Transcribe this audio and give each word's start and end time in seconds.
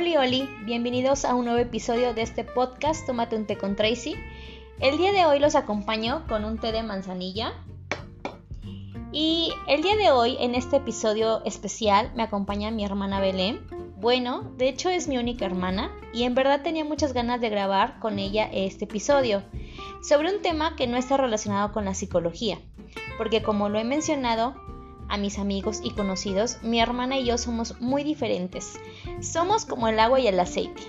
Oli 0.00 0.16
Oli, 0.16 0.48
bienvenidos 0.64 1.26
a 1.26 1.34
un 1.34 1.44
nuevo 1.44 1.60
episodio 1.60 2.14
de 2.14 2.22
este 2.22 2.42
podcast 2.42 3.06
Tómate 3.06 3.36
un 3.36 3.44
té 3.44 3.58
con 3.58 3.76
Tracy. 3.76 4.14
El 4.78 4.96
día 4.96 5.12
de 5.12 5.26
hoy 5.26 5.38
los 5.40 5.54
acompaño 5.54 6.24
con 6.26 6.46
un 6.46 6.56
té 6.56 6.72
de 6.72 6.82
manzanilla. 6.82 7.52
Y 9.12 9.52
el 9.68 9.82
día 9.82 9.96
de 9.96 10.10
hoy, 10.10 10.38
en 10.40 10.54
este 10.54 10.78
episodio 10.78 11.44
especial, 11.44 12.12
me 12.16 12.22
acompaña 12.22 12.70
mi 12.70 12.82
hermana 12.82 13.20
Belén. 13.20 13.60
Bueno, 13.96 14.50
de 14.56 14.70
hecho 14.70 14.88
es 14.88 15.06
mi 15.06 15.18
única 15.18 15.44
hermana 15.44 15.90
y 16.14 16.22
en 16.22 16.34
verdad 16.34 16.62
tenía 16.62 16.86
muchas 16.86 17.12
ganas 17.12 17.38
de 17.42 17.50
grabar 17.50 17.98
con 17.98 18.18
ella 18.18 18.48
este 18.50 18.86
episodio 18.86 19.42
sobre 20.02 20.34
un 20.34 20.40
tema 20.40 20.76
que 20.76 20.86
no 20.86 20.96
está 20.96 21.18
relacionado 21.18 21.72
con 21.72 21.84
la 21.84 21.92
psicología, 21.92 22.58
porque 23.18 23.42
como 23.42 23.68
lo 23.68 23.78
he 23.78 23.84
mencionado, 23.84 24.54
a 25.10 25.16
mis 25.18 25.38
amigos 25.38 25.80
y 25.84 25.90
conocidos, 25.90 26.58
mi 26.62 26.80
hermana 26.80 27.18
y 27.18 27.24
yo 27.26 27.36
somos 27.36 27.78
muy 27.80 28.04
diferentes. 28.04 28.78
Somos 29.20 29.64
como 29.66 29.88
el 29.88 29.98
agua 30.00 30.20
y 30.20 30.28
el 30.28 30.38
aceite, 30.40 30.82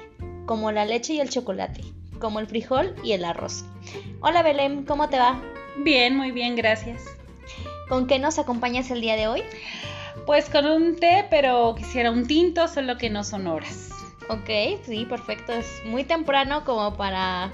como 0.46 0.72
la 0.72 0.86
leche 0.86 1.14
y 1.14 1.20
el 1.20 1.30
chocolate, 1.30 1.82
como 2.20 2.40
el 2.40 2.48
frijol 2.48 2.96
y 3.04 3.14
el 3.14 3.26
arroz. 3.26 3.66
Hola 4.22 4.44
Belén, 4.44 4.86
¿cómo 4.86 5.10
te 5.10 5.18
va? 5.18 5.42
Bien, 5.84 6.16
muy 6.16 6.32
bien, 6.32 6.56
gracias. 6.56 7.04
¿Con 7.90 8.08
qué 8.08 8.20
nos 8.20 8.40
acompañas 8.40 8.92
el 8.92 9.02
día 9.02 9.16
de 9.16 9.28
hoy? 9.28 9.44
Pues 10.26 10.50
con 10.50 10.66
un 10.66 10.96
té, 10.98 11.26
pero 11.30 11.74
quisiera 11.76 12.12
un 12.12 12.28
tinto, 12.28 12.68
solo 12.68 12.98
que 12.98 13.10
no 13.10 13.24
son 13.24 13.48
horas. 13.48 13.90
Ok, 14.30 14.80
sí, 14.84 15.06
perfecto. 15.10 15.52
Es 15.52 15.82
muy 15.86 16.04
temprano 16.04 16.64
como 16.64 16.96
para 16.96 17.52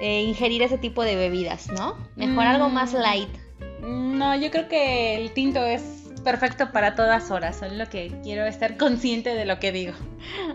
eh, 0.00 0.22
ingerir 0.22 0.62
ese 0.62 0.76
tipo 0.76 1.02
de 1.04 1.16
bebidas, 1.16 1.68
¿no? 1.70 1.96
Mejor 2.16 2.46
algo 2.46 2.68
más 2.68 2.92
Mm. 2.92 2.96
light. 2.96 3.28
No, 3.82 4.34
yo 4.36 4.50
creo 4.50 4.68
que 4.68 5.14
el 5.16 5.32
tinto 5.32 5.64
es 5.64 5.82
perfecto 6.24 6.72
para 6.72 6.94
todas 6.94 7.30
horas, 7.30 7.58
solo 7.58 7.88
que 7.88 8.12
quiero 8.22 8.44
estar 8.44 8.76
consciente 8.76 9.34
de 9.34 9.44
lo 9.44 9.58
que 9.58 9.72
digo. 9.72 9.92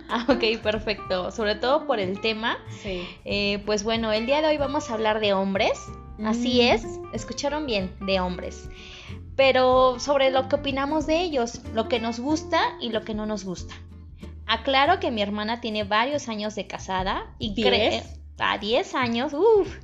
Ah, 0.10 0.26
ok, 0.30 0.62
perfecto. 0.62 1.32
Sobre 1.32 1.56
todo 1.56 1.88
por 1.88 2.00
el 2.00 2.22
tema. 2.22 2.58
Sí. 2.84 3.08
Eh, 3.26 3.64
pues 3.66 3.84
bueno, 3.84 4.12
el 4.12 4.28
día 4.28 4.42
de 4.42 4.48
hoy 4.50 4.58
vamos 4.58 4.92
a 4.92 4.94
hablar 4.94 5.20
de 5.20 5.34
hombres. 5.34 5.72
Así 6.24 6.60
Mm. 6.62 6.74
es, 6.74 6.84
escucharon 7.14 7.66
bien, 7.66 7.92
de 8.02 8.20
hombres. 8.20 8.70
Pero 9.36 10.00
sobre 10.00 10.30
lo 10.30 10.48
que 10.50 10.58
opinamos 10.58 11.08
de 11.08 11.22
ellos, 11.22 11.62
lo 11.74 11.88
que 11.88 12.00
nos 12.00 12.20
gusta 12.20 12.62
y 12.80 12.90
lo 12.90 13.02
que 13.04 13.16
no 13.16 13.26
nos 13.26 13.44
gusta. 13.44 13.74
Aclaro 14.46 15.00
que 15.00 15.10
mi 15.10 15.22
hermana 15.24 15.62
tiene 15.62 15.84
varios 15.84 16.30
años 16.30 16.54
de 16.54 16.68
casada 16.68 17.26
y 17.40 17.56
cree 17.56 18.04
a 18.38 18.60
10 18.60 18.94
años, 18.94 19.34
uff, 19.34 19.76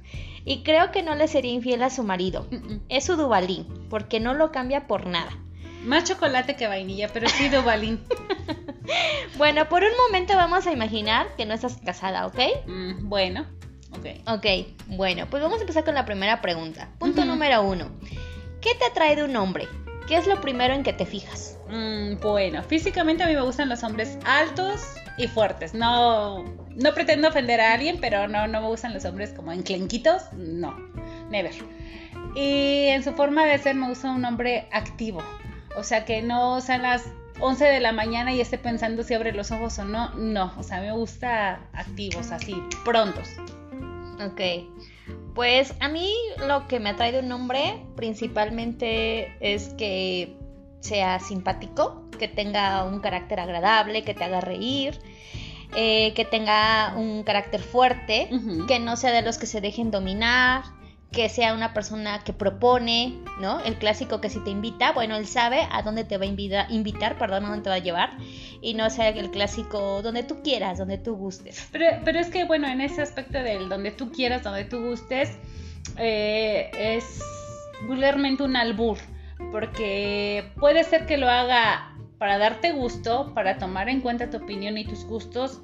y 0.49 0.63
creo 0.63 0.91
que 0.91 1.03
no 1.03 1.13
le 1.13 1.27
sería 1.27 1.51
infiel 1.51 1.83
a 1.83 1.91
su 1.91 2.01
marido. 2.03 2.47
Es 2.89 3.05
su 3.05 3.15
dubalín, 3.15 3.67
porque 3.87 4.19
no 4.19 4.33
lo 4.33 4.51
cambia 4.51 4.87
por 4.87 5.05
nada. 5.05 5.31
Más 5.83 6.05
chocolate 6.05 6.55
que 6.55 6.67
vainilla, 6.67 7.07
pero 7.13 7.29
sí 7.29 7.49
Dubalín. 7.49 8.03
Bueno, 9.37 9.69
por 9.69 9.83
un 9.83 9.95
momento 10.07 10.35
vamos 10.35 10.65
a 10.65 10.71
imaginar 10.71 11.27
que 11.37 11.45
no 11.45 11.53
estás 11.53 11.77
casada, 11.85 12.25
¿ok? 12.25 12.39
Mm, 12.65 13.07
bueno, 13.07 13.45
ok. 13.91 14.27
Ok, 14.27 14.45
bueno, 14.87 15.27
pues 15.29 15.43
vamos 15.43 15.59
a 15.59 15.61
empezar 15.61 15.83
con 15.83 15.93
la 15.93 16.05
primera 16.05 16.41
pregunta. 16.41 16.89
Punto 16.97 17.23
número 17.23 17.61
uno. 17.61 17.91
¿Qué 18.59 18.71
te 18.73 18.85
atrae 18.85 19.15
de 19.15 19.23
un 19.23 19.35
hombre? 19.35 19.67
¿Qué 20.07 20.17
es 20.17 20.25
lo 20.25 20.41
primero 20.41 20.73
en 20.73 20.81
que 20.81 20.93
te 20.93 21.05
fijas? 21.05 21.58
Mm, 21.69 22.19
bueno, 22.19 22.63
físicamente 22.63 23.23
a 23.23 23.27
mí 23.27 23.35
me 23.35 23.41
gustan 23.41 23.69
los 23.69 23.83
hombres 23.83 24.17
altos 24.25 24.81
y 25.17 25.27
fuertes. 25.27 25.73
No, 25.73 26.43
no 26.75 26.93
pretendo 26.93 27.27
ofender 27.27 27.61
a 27.61 27.73
alguien, 27.73 27.97
pero 27.99 28.27
no, 28.27 28.47
no 28.47 28.61
me 28.61 28.67
gustan 28.67 28.93
los 28.93 29.05
hombres 29.05 29.31
como 29.31 29.51
enclenquitos. 29.51 30.23
No, 30.33 30.75
never. 31.29 31.53
Y 32.35 32.87
en 32.87 33.03
su 33.03 33.13
forma 33.13 33.45
de 33.45 33.57
ser 33.57 33.75
me 33.75 33.87
gusta 33.87 34.11
un 34.11 34.25
hombre 34.25 34.67
activo. 34.71 35.21
O 35.75 35.83
sea, 35.83 36.05
que 36.05 36.21
no 36.21 36.61
sean 36.61 36.81
las 36.81 37.05
11 37.39 37.65
de 37.65 37.79
la 37.79 37.91
mañana 37.91 38.33
y 38.33 38.41
esté 38.41 38.57
pensando 38.57 39.03
si 39.03 39.13
abre 39.13 39.31
los 39.31 39.51
ojos 39.51 39.77
o 39.79 39.85
no. 39.85 40.09
No, 40.15 40.53
o 40.57 40.63
sea, 40.63 40.81
me 40.81 40.91
gusta 40.91 41.59
activos, 41.73 42.31
así, 42.31 42.55
prontos. 42.83 43.29
Ok, 44.25 44.41
pues 45.33 45.73
a 45.79 45.87
mí 45.87 46.13
lo 46.45 46.67
que 46.67 46.79
me 46.79 46.89
atrae 46.89 47.13
de 47.13 47.19
un 47.19 47.31
hombre 47.31 47.85
principalmente 47.95 49.33
es 49.39 49.69
que 49.75 50.35
sea 50.79 51.19
simpático, 51.19 52.03
que 52.17 52.27
tenga 52.27 52.83
un 52.83 52.99
carácter 52.99 53.39
agradable, 53.39 54.03
que 54.03 54.13
te 54.13 54.23
haga 54.23 54.41
reír, 54.41 54.99
eh, 55.75 56.13
que 56.15 56.25
tenga 56.25 56.93
un 56.95 57.23
carácter 57.23 57.61
fuerte, 57.61 58.29
que 58.67 58.79
no 58.79 58.95
sea 58.97 59.11
de 59.11 59.21
los 59.21 59.37
que 59.37 59.45
se 59.45 59.61
dejen 59.61 59.91
dominar, 59.91 60.63
que 61.11 61.27
sea 61.27 61.53
una 61.55 61.73
persona 61.73 62.23
que 62.23 62.33
propone, 62.33 63.15
¿no? 63.41 63.59
El 63.61 63.77
clásico 63.77 64.21
que 64.21 64.29
si 64.29 64.39
te 64.43 64.51
invita, 64.51 64.91
bueno, 64.91 65.15
él 65.15 65.25
sabe 65.25 65.67
a 65.71 65.81
dónde 65.81 66.03
te 66.03 66.17
va 66.17 66.25
a 66.25 66.27
invita- 66.27 66.67
invitar, 66.69 67.17
perdón, 67.17 67.45
a 67.45 67.49
dónde 67.49 67.63
te 67.63 67.69
va 67.69 67.75
a 67.75 67.79
llevar, 67.79 68.11
y 68.61 68.75
no 68.75 68.89
sea 68.91 69.09
el 69.09 69.31
clásico 69.31 70.01
donde 70.03 70.21
tú 70.23 70.41
quieras, 70.43 70.77
donde 70.77 70.97
tú 70.99 71.15
gustes. 71.15 71.67
Pero, 71.71 71.85
pero 72.05 72.19
es 72.19 72.27
que, 72.29 72.43
bueno, 72.45 72.67
en 72.67 72.81
ese 72.81 73.01
aspecto 73.01 73.39
del 73.39 73.69
donde 73.69 73.89
tú 73.91 74.11
quieras, 74.11 74.43
donde 74.43 74.65
tú 74.65 74.81
gustes, 74.83 75.31
eh, 75.97 76.69
es 76.77 77.21
vulgarmente 77.87 78.43
un 78.43 78.55
albur, 78.55 78.97
porque 79.51 80.51
puede 80.59 80.83
ser 80.83 81.05
que 81.05 81.17
lo 81.17 81.29
haga 81.29 81.95
para 82.17 82.37
darte 82.37 82.71
gusto, 82.71 83.33
para 83.33 83.57
tomar 83.57 83.89
en 83.89 84.01
cuenta 84.01 84.29
tu 84.29 84.37
opinión 84.37 84.77
y 84.77 84.85
tus 84.85 85.05
gustos, 85.05 85.61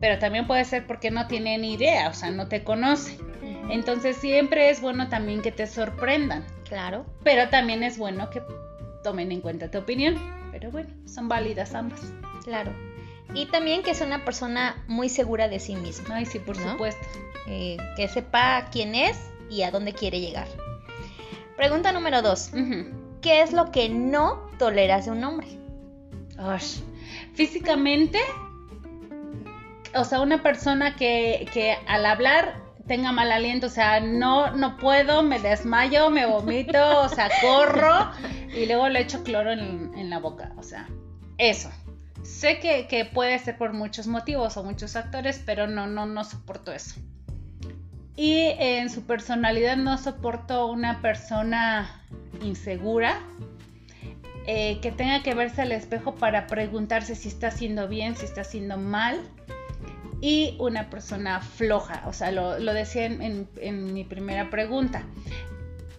pero 0.00 0.18
también 0.18 0.46
puede 0.46 0.64
ser 0.64 0.86
porque 0.86 1.10
no 1.10 1.26
tiene 1.26 1.56
ni 1.58 1.74
idea, 1.74 2.08
o 2.08 2.14
sea, 2.14 2.30
no 2.30 2.48
te 2.48 2.64
conoce. 2.64 3.18
Entonces 3.70 4.16
siempre 4.16 4.70
es 4.70 4.80
bueno 4.80 5.08
también 5.08 5.42
que 5.42 5.52
te 5.52 5.66
sorprendan, 5.66 6.44
Claro. 6.68 7.06
pero 7.24 7.48
también 7.48 7.82
es 7.82 7.98
bueno 7.98 8.28
que 8.30 8.42
tomen 9.02 9.32
en 9.32 9.40
cuenta 9.40 9.70
tu 9.70 9.78
opinión. 9.78 10.16
Pero 10.52 10.70
bueno, 10.70 10.88
son 11.06 11.28
válidas 11.28 11.74
ambas. 11.74 12.00
Claro. 12.44 12.72
Y 13.34 13.46
también 13.46 13.82
que 13.82 13.90
es 13.90 14.00
una 14.00 14.24
persona 14.24 14.84
muy 14.88 15.08
segura 15.08 15.48
de 15.48 15.58
sí 15.60 15.74
misma, 15.76 16.16
Ay, 16.16 16.26
sí, 16.26 16.38
por 16.38 16.56
¿No? 16.58 16.72
supuesto. 16.72 17.06
eh, 17.48 17.76
que 17.96 18.08
sepa 18.08 18.68
quién 18.72 18.94
es 18.94 19.18
y 19.50 19.62
a 19.62 19.70
dónde 19.70 19.92
quiere 19.92 20.20
llegar. 20.20 20.48
Pregunta 21.56 21.92
número 21.92 22.22
dos. 22.22 22.50
Ujú. 22.52 22.86
¿Qué 23.20 23.42
es 23.42 23.52
lo 23.52 23.70
que 23.70 23.88
no 23.88 24.48
toleras 24.58 25.06
de 25.06 25.10
un 25.12 25.24
hombre? 25.24 25.48
Físicamente, 27.34 28.18
o 29.94 30.04
sea, 30.04 30.20
una 30.20 30.42
persona 30.42 30.96
que, 30.96 31.48
que 31.52 31.76
al 31.86 32.06
hablar 32.06 32.62
tenga 32.86 33.12
mal 33.12 33.32
aliento, 33.32 33.66
o 33.66 33.70
sea, 33.70 34.00
no, 34.00 34.52
no 34.52 34.76
puedo, 34.76 35.22
me 35.22 35.40
desmayo, 35.40 36.10
me 36.10 36.26
vomito, 36.26 37.00
o 37.00 37.08
sea, 37.08 37.28
corro 37.40 38.10
y 38.54 38.66
luego 38.66 38.88
le 38.88 39.00
echo 39.00 39.22
cloro 39.24 39.52
en, 39.52 39.92
en 39.96 40.10
la 40.10 40.18
boca, 40.18 40.52
o 40.56 40.62
sea, 40.62 40.88
eso. 41.38 41.70
Sé 42.22 42.58
que, 42.58 42.86
que 42.88 43.04
puede 43.04 43.38
ser 43.38 43.56
por 43.56 43.72
muchos 43.72 44.06
motivos 44.06 44.56
o 44.56 44.64
muchos 44.64 44.92
factores, 44.92 45.42
pero 45.44 45.66
no, 45.66 45.86
no, 45.86 46.06
no 46.06 46.24
soporto 46.24 46.72
eso. 46.72 47.00
Y 48.16 48.54
en 48.58 48.88
su 48.88 49.06
personalidad 49.06 49.76
no 49.76 49.98
soporto 49.98 50.66
una 50.66 51.02
persona 51.02 52.02
insegura, 52.46 53.20
eh, 54.46 54.78
que 54.80 54.92
tenga 54.92 55.22
que 55.22 55.34
verse 55.34 55.62
al 55.62 55.72
espejo 55.72 56.14
para 56.14 56.46
preguntarse 56.46 57.14
si 57.14 57.28
está 57.28 57.48
haciendo 57.48 57.88
bien, 57.88 58.16
si 58.16 58.24
está 58.24 58.42
haciendo 58.42 58.76
mal. 58.76 59.20
Y 60.20 60.56
una 60.58 60.88
persona 60.88 61.40
floja, 61.40 62.02
o 62.06 62.12
sea, 62.12 62.30
lo, 62.30 62.58
decía 62.72 63.04
en, 63.04 63.92
mi 63.92 64.04
primera 64.04 64.48
pregunta. 64.48 65.04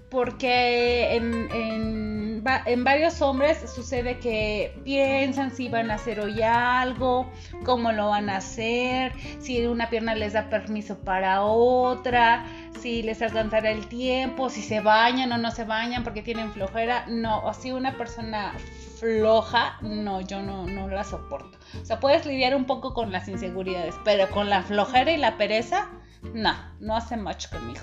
Porque 0.10 1.16
en 1.16 2.84
varios 2.84 3.22
hombres 3.22 3.58
sucede 3.74 4.20
que 4.20 4.74
piensan 4.84 5.52
si 5.52 5.70
van 5.70 5.92
a 5.92 5.96
hacer 5.96 6.20
hoy 6.20 6.42
algo, 6.42 7.30
cómo 7.64 7.92
lo 7.92 8.10
van 8.10 8.30
a 8.30 8.38
hacer, 8.38 9.14
si 9.40 9.66
una 9.66 9.90
pierna 9.90 10.16
les 10.16 10.34
da 10.34 10.50
permiso 10.50 11.00
para 11.00 11.42
otra, 11.42 12.46
si 12.78 13.04
les 13.04 13.22
alcanzará 13.22 13.72
el 13.72 13.88
tiempo, 13.88 14.50
si 14.50 14.62
se 14.62 14.80
bañan 14.80 15.32
o 15.32 15.38
no 15.38 15.52
se 15.52 15.64
bañan 15.64 16.04
porque 16.04 16.22
tienen 16.22 16.52
flojera. 16.52 17.06
No, 17.08 17.48
así 17.50 17.72
una 17.72 17.98
persona 17.98 18.54
floja, 19.00 19.78
no, 19.82 20.22
yo 20.22 20.42
no, 20.42 20.66
no 20.66 20.88
la 20.88 21.04
soporto. 21.04 21.58
O 21.82 21.86
sea, 21.86 22.00
puedes 22.00 22.26
lidiar 22.26 22.56
un 22.56 22.66
poco 22.66 22.94
con 22.94 23.12
las 23.12 23.28
inseguridades, 23.28 23.96
pero 24.04 24.30
con 24.30 24.50
la 24.50 24.64
flojera 24.64 25.12
y 25.12 25.18
la 25.18 25.38
pereza, 25.38 25.90
no, 26.34 26.54
no 26.80 26.96
hace 26.96 27.18
much 27.18 27.48
conmigo. 27.50 27.82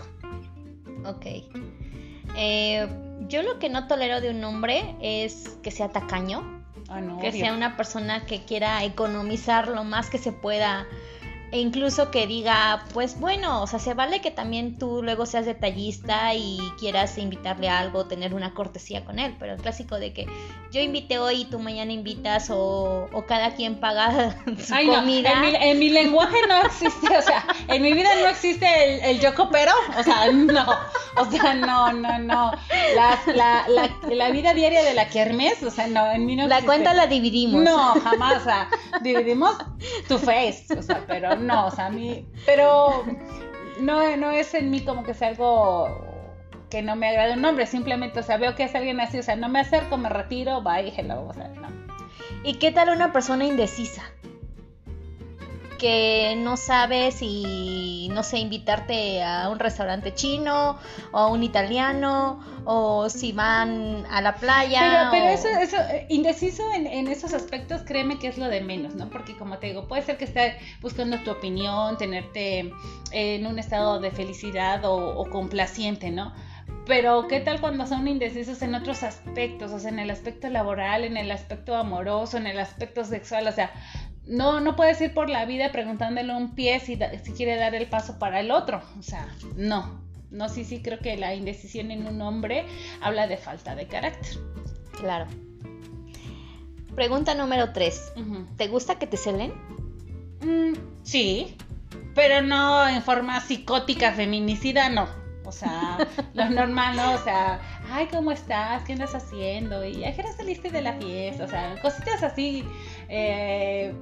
Ok. 1.07 1.27
Eh, 2.37 2.89
yo 3.29 3.43
lo 3.43 3.59
que 3.59 3.69
no 3.69 3.87
tolero 3.87 4.21
de 4.21 4.31
un 4.31 4.43
hombre 4.45 4.97
es 5.01 5.59
que 5.63 5.71
sea 5.71 5.89
tacaño, 5.91 6.63
Ah, 6.91 7.01
no, 7.01 7.19
que 7.19 7.31
obvio. 7.31 7.41
sea 7.41 7.55
una 7.55 7.77
persona 7.79 8.27
que 8.27 8.45
quiera 8.45 8.85
economizar 8.85 9.69
lo 9.69 9.85
más 9.85 10.11
que 10.11 10.19
se 10.19 10.33
pueda 10.33 10.87
e 11.55 11.61
incluso 11.61 12.11
que 12.11 12.27
diga, 12.27 12.85
pues 12.93 13.21
bueno, 13.21 13.63
o 13.63 13.69
sea, 13.69 13.79
se 13.79 13.95
vale 13.95 14.21
que 14.21 14.33
también 14.33 14.77
tú 14.77 15.05
luego 15.05 15.25
seas 15.25 15.47
detallista 15.47 16.35
y 16.35 16.59
quieras 16.81 17.17
invitarle 17.17 17.69
a 17.69 17.79
algo, 17.79 18.07
tener 18.07 18.35
una 18.35 18.55
cortesía 18.55 19.05
con 19.05 19.21
él, 19.21 19.37
pero 19.39 19.53
el 19.53 19.61
clásico 19.61 20.01
de 20.01 20.13
que 20.13 20.27
yo 20.73 20.81
invité 20.81 21.21
hoy 21.21 21.43
y 21.43 21.45
tú 21.45 21.61
mañana 21.61 21.93
invitas 21.93 22.49
o, 22.51 23.09
cada 23.29 23.55
quien 23.55 23.77
paga 23.77 24.37
su 24.59 24.75
comida. 24.85 25.45
en, 25.61 25.79
mi, 25.79 25.91
lenguaje 25.91 26.39
no 26.49 26.61
existe, 26.67 27.17
o 27.17 27.23
sea, 27.23 27.47
en 27.69 27.83
mi 27.83 27.93
vida 27.93 28.09
no 28.21 28.27
existe 28.27 28.67
el, 28.67 29.01
el 29.15 29.21
yo 29.21 29.33
coopero, 29.37 29.71
o 29.97 30.03
sea, 30.03 30.27
no, 30.33 30.67
o 31.17 31.31
sea, 31.31 31.55
no, 31.55 31.93
no, 31.93 32.19
no. 32.19 32.53
La, 32.95 33.19
la, 33.35 33.91
la, 34.09 34.31
vida 34.31 34.55
diaria 34.55 34.83
de 34.83 34.95
la 34.95 35.09
kermés, 35.09 35.63
o 35.63 35.71
sea, 35.71 35.87
no, 35.87 36.11
en 36.11 36.27
mí 36.27 36.37
no 36.37 36.47
La 36.47 36.63
cuenta 36.63 36.95
la 36.95 37.07
dividimos. 37.07 37.63
No, 37.63 37.95
jamás, 38.01 38.43
o 38.43 38.45
sea, 38.45 38.69
dividimos 39.03 39.57
tu 40.09 40.19
face, 40.19 40.67
o 40.77 40.83
sea, 40.83 41.05
pero 41.07 41.37
no, 41.37 41.67
o 41.67 41.71
sea, 41.71 41.87
a 41.87 41.91
mí, 41.91 42.27
pero 42.47 43.05
no, 43.81 44.17
no 44.17 44.31
es 44.31 44.55
en 44.55 44.71
mí 44.71 44.85
como 44.85 45.05
que 45.05 45.15
sea 45.15 45.29
algo 45.29 45.89
que 46.71 46.83
no 46.83 46.97
me 46.97 47.09
agrade 47.09 47.35
un 47.35 47.43
nombre, 47.43 47.67
simplemente, 47.67 48.19
o 48.19 48.23
sea, 48.23 48.37
veo 48.37 48.55
que 48.57 48.65
es 48.65 48.75
alguien 48.75 49.01
así, 49.01 49.19
o 49.19 49.23
sea, 49.23 49.37
no 49.37 49.49
me 49.49 49.61
acerco, 49.61 49.97
me 49.97 50.09
retiro, 50.09 50.63
bye, 50.63 50.93
hello, 50.97 51.29
o 51.29 51.33
sea, 51.33 51.49
no. 51.49 51.69
¿Y 52.43 52.55
qué 52.55 52.73
tal 52.73 52.89
una 52.89 53.13
persona 53.13 53.45
indecisa? 53.45 54.03
Que 55.79 56.35
no 56.39 56.57
sabe 56.57 57.11
si, 57.13 58.09
no 58.13 58.23
sé, 58.23 58.39
invitarte 58.39 59.23
a 59.23 59.49
un 59.49 59.59
restaurante 59.59 60.15
chino 60.15 60.79
o 61.13 61.19
a 61.19 61.27
un 61.29 61.43
italiano 61.43 62.41
o 62.65 63.09
si 63.09 63.33
van 63.33 64.05
a 64.11 64.21
la 64.21 64.37
playa. 64.37 65.09
Pero, 65.11 65.27
eso, 65.27 65.49
eso, 65.49 65.77
eh, 65.77 66.07
indeciso 66.09 66.63
en, 66.73 67.09
esos 67.09 67.35
aspectos, 67.35 67.83
créeme 67.83 68.19
que 68.19 68.29
es 68.29 68.39
lo 68.39 68.49
de 68.49 68.61
menos, 68.61 68.95
¿no? 68.95 69.09
Porque 69.11 69.37
como 69.37 69.59
te 69.59 69.69
digo, 69.69 69.87
puede 69.87 70.03
ser 70.03 70.17
que 70.17 70.25
esté 70.25 70.59
buscando 70.81 71.19
tu 71.21 71.31
opinión, 71.31 71.99
tenerte 71.99 72.73
en 73.11 73.47
un 73.47 73.59
estado 73.59 74.01
de 74.01 74.11
felicidad 74.11 74.85
o, 74.85 75.19
o 75.19 75.29
complaciente, 75.31 76.11
¿no? 76.11 76.33
Pero 76.87 77.29
¿qué 77.29 77.41
tal 77.41 77.61
cuando 77.61 77.87
son 77.87 78.07
indecisos 78.09 78.61
en 78.61 78.75
otros 78.75 79.03
aspectos? 79.03 79.73
O 79.73 79.79
sea, 79.79 79.91
en 79.91 79.99
el 79.99 80.11
aspecto 80.11 80.51
laboral, 80.51 81.05
en 81.05 81.17
el 81.17 81.31
aspecto 81.31 81.75
amoroso, 81.75 82.37
en 82.37 82.47
el 82.47 82.59
aspecto 82.59 83.05
sexual. 83.05 83.47
O 83.47 83.53
sea, 83.53 83.71
no, 84.27 84.61
no 84.61 84.77
puedes 84.77 85.01
ir 85.01 85.13
por 85.13 85.29
la 85.29 85.45
vida 85.45 85.71
preguntándole 85.73 86.35
un 86.35 86.55
pie 86.55 86.81
si, 86.81 86.99
si 87.23 87.33
quiere 87.33 87.57
dar 87.57 87.75
el 87.75 87.87
paso 87.87 88.19
para 88.19 88.41
el 88.41 88.51
otro. 88.51 88.83
O 88.99 89.03
sea, 89.03 89.29
no. 89.57 90.03
No, 90.31 90.49
sí, 90.49 90.65
sí, 90.65 90.83
creo 90.83 90.99
que 90.99 91.17
la 91.17 91.35
indecisión 91.35 91.91
en 91.91 92.07
un 92.07 92.21
hombre 92.21 92.67
habla 93.01 93.29
de 93.29 93.37
falta 93.37 93.77
de 93.77 93.87
carácter. 93.87 94.37
Claro. 94.99 95.27
Pregunta 96.95 97.35
número 97.35 97.73
3. 97.73 98.13
¿Te 98.57 98.69
gusta 98.69 98.99
que 98.99 99.07
te 99.07 99.17
celen? 99.17 99.53
Mm, 100.41 100.75
sí, 101.03 101.57
pero 102.15 102.43
no 102.43 102.89
en 102.89 103.03
forma 103.03 103.41
psicótica, 103.41 104.13
feminicida, 104.13 104.89
no. 104.89 105.09
O 105.45 105.53
sea, 105.53 105.99
lo 106.35 106.49
normal, 106.51 106.97
¿no? 106.97 107.13
O 107.13 107.19
sea, 107.19 107.61
ay, 107.91 108.09
¿cómo 108.11 108.33
estás? 108.33 108.83
¿Qué 108.85 108.95
andas 108.95 109.15
haciendo? 109.15 109.85
Y 109.85 110.05
¿a 110.05 110.15
qué 110.15 110.23
saliste 110.37 110.71
de 110.71 110.83
la 110.83 110.95
fiesta? 110.95 111.45
O 111.45 111.49
sea, 111.49 111.81
cositas 111.83 112.23
así 112.23 112.65
eh, 113.09 113.95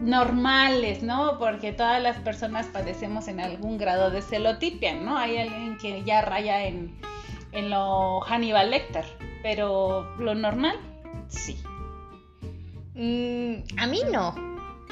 normales, 0.00 1.02
¿no? 1.02 1.38
Porque 1.38 1.72
todas 1.72 2.02
las 2.02 2.16
personas 2.18 2.66
padecemos 2.66 3.28
en 3.28 3.40
algún 3.40 3.78
grado 3.78 4.10
de 4.10 4.22
celotipia, 4.22 4.94
¿no? 4.94 5.18
Hay 5.18 5.38
alguien 5.38 5.76
que 5.78 6.04
ya 6.04 6.20
raya 6.22 6.64
en, 6.64 6.98
en 7.52 7.70
lo 7.70 8.20
Hannibal 8.20 8.70
Lecter, 8.70 9.04
pero 9.42 10.14
lo 10.18 10.34
normal, 10.34 10.76
sí. 11.28 11.58
Mm, 12.94 13.78
a 13.78 13.86
mí 13.86 14.02
no 14.10 14.48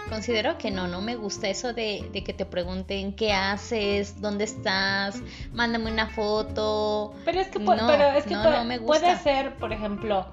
considero 0.09 0.57
que 0.59 0.71
no, 0.71 0.87
no 0.87 1.01
me 1.01 1.17
gusta 1.17 1.49
eso 1.49 1.73
de, 1.73 2.11
que 2.25 2.33
te 2.33 2.45
pregunten 2.45 3.15
qué 3.15 3.33
haces, 3.33 4.21
dónde 4.21 4.45
estás, 4.45 5.21
mándame 5.53 5.91
una 5.91 6.09
foto. 6.09 7.15
Pero 7.25 7.41
es 7.41 7.49
que, 7.49 7.61
pero 7.61 8.05
es 8.13 8.25
que 8.25 8.37
puede, 8.85 9.17
ser, 9.19 9.57
por 9.57 9.73
ejemplo, 9.73 10.27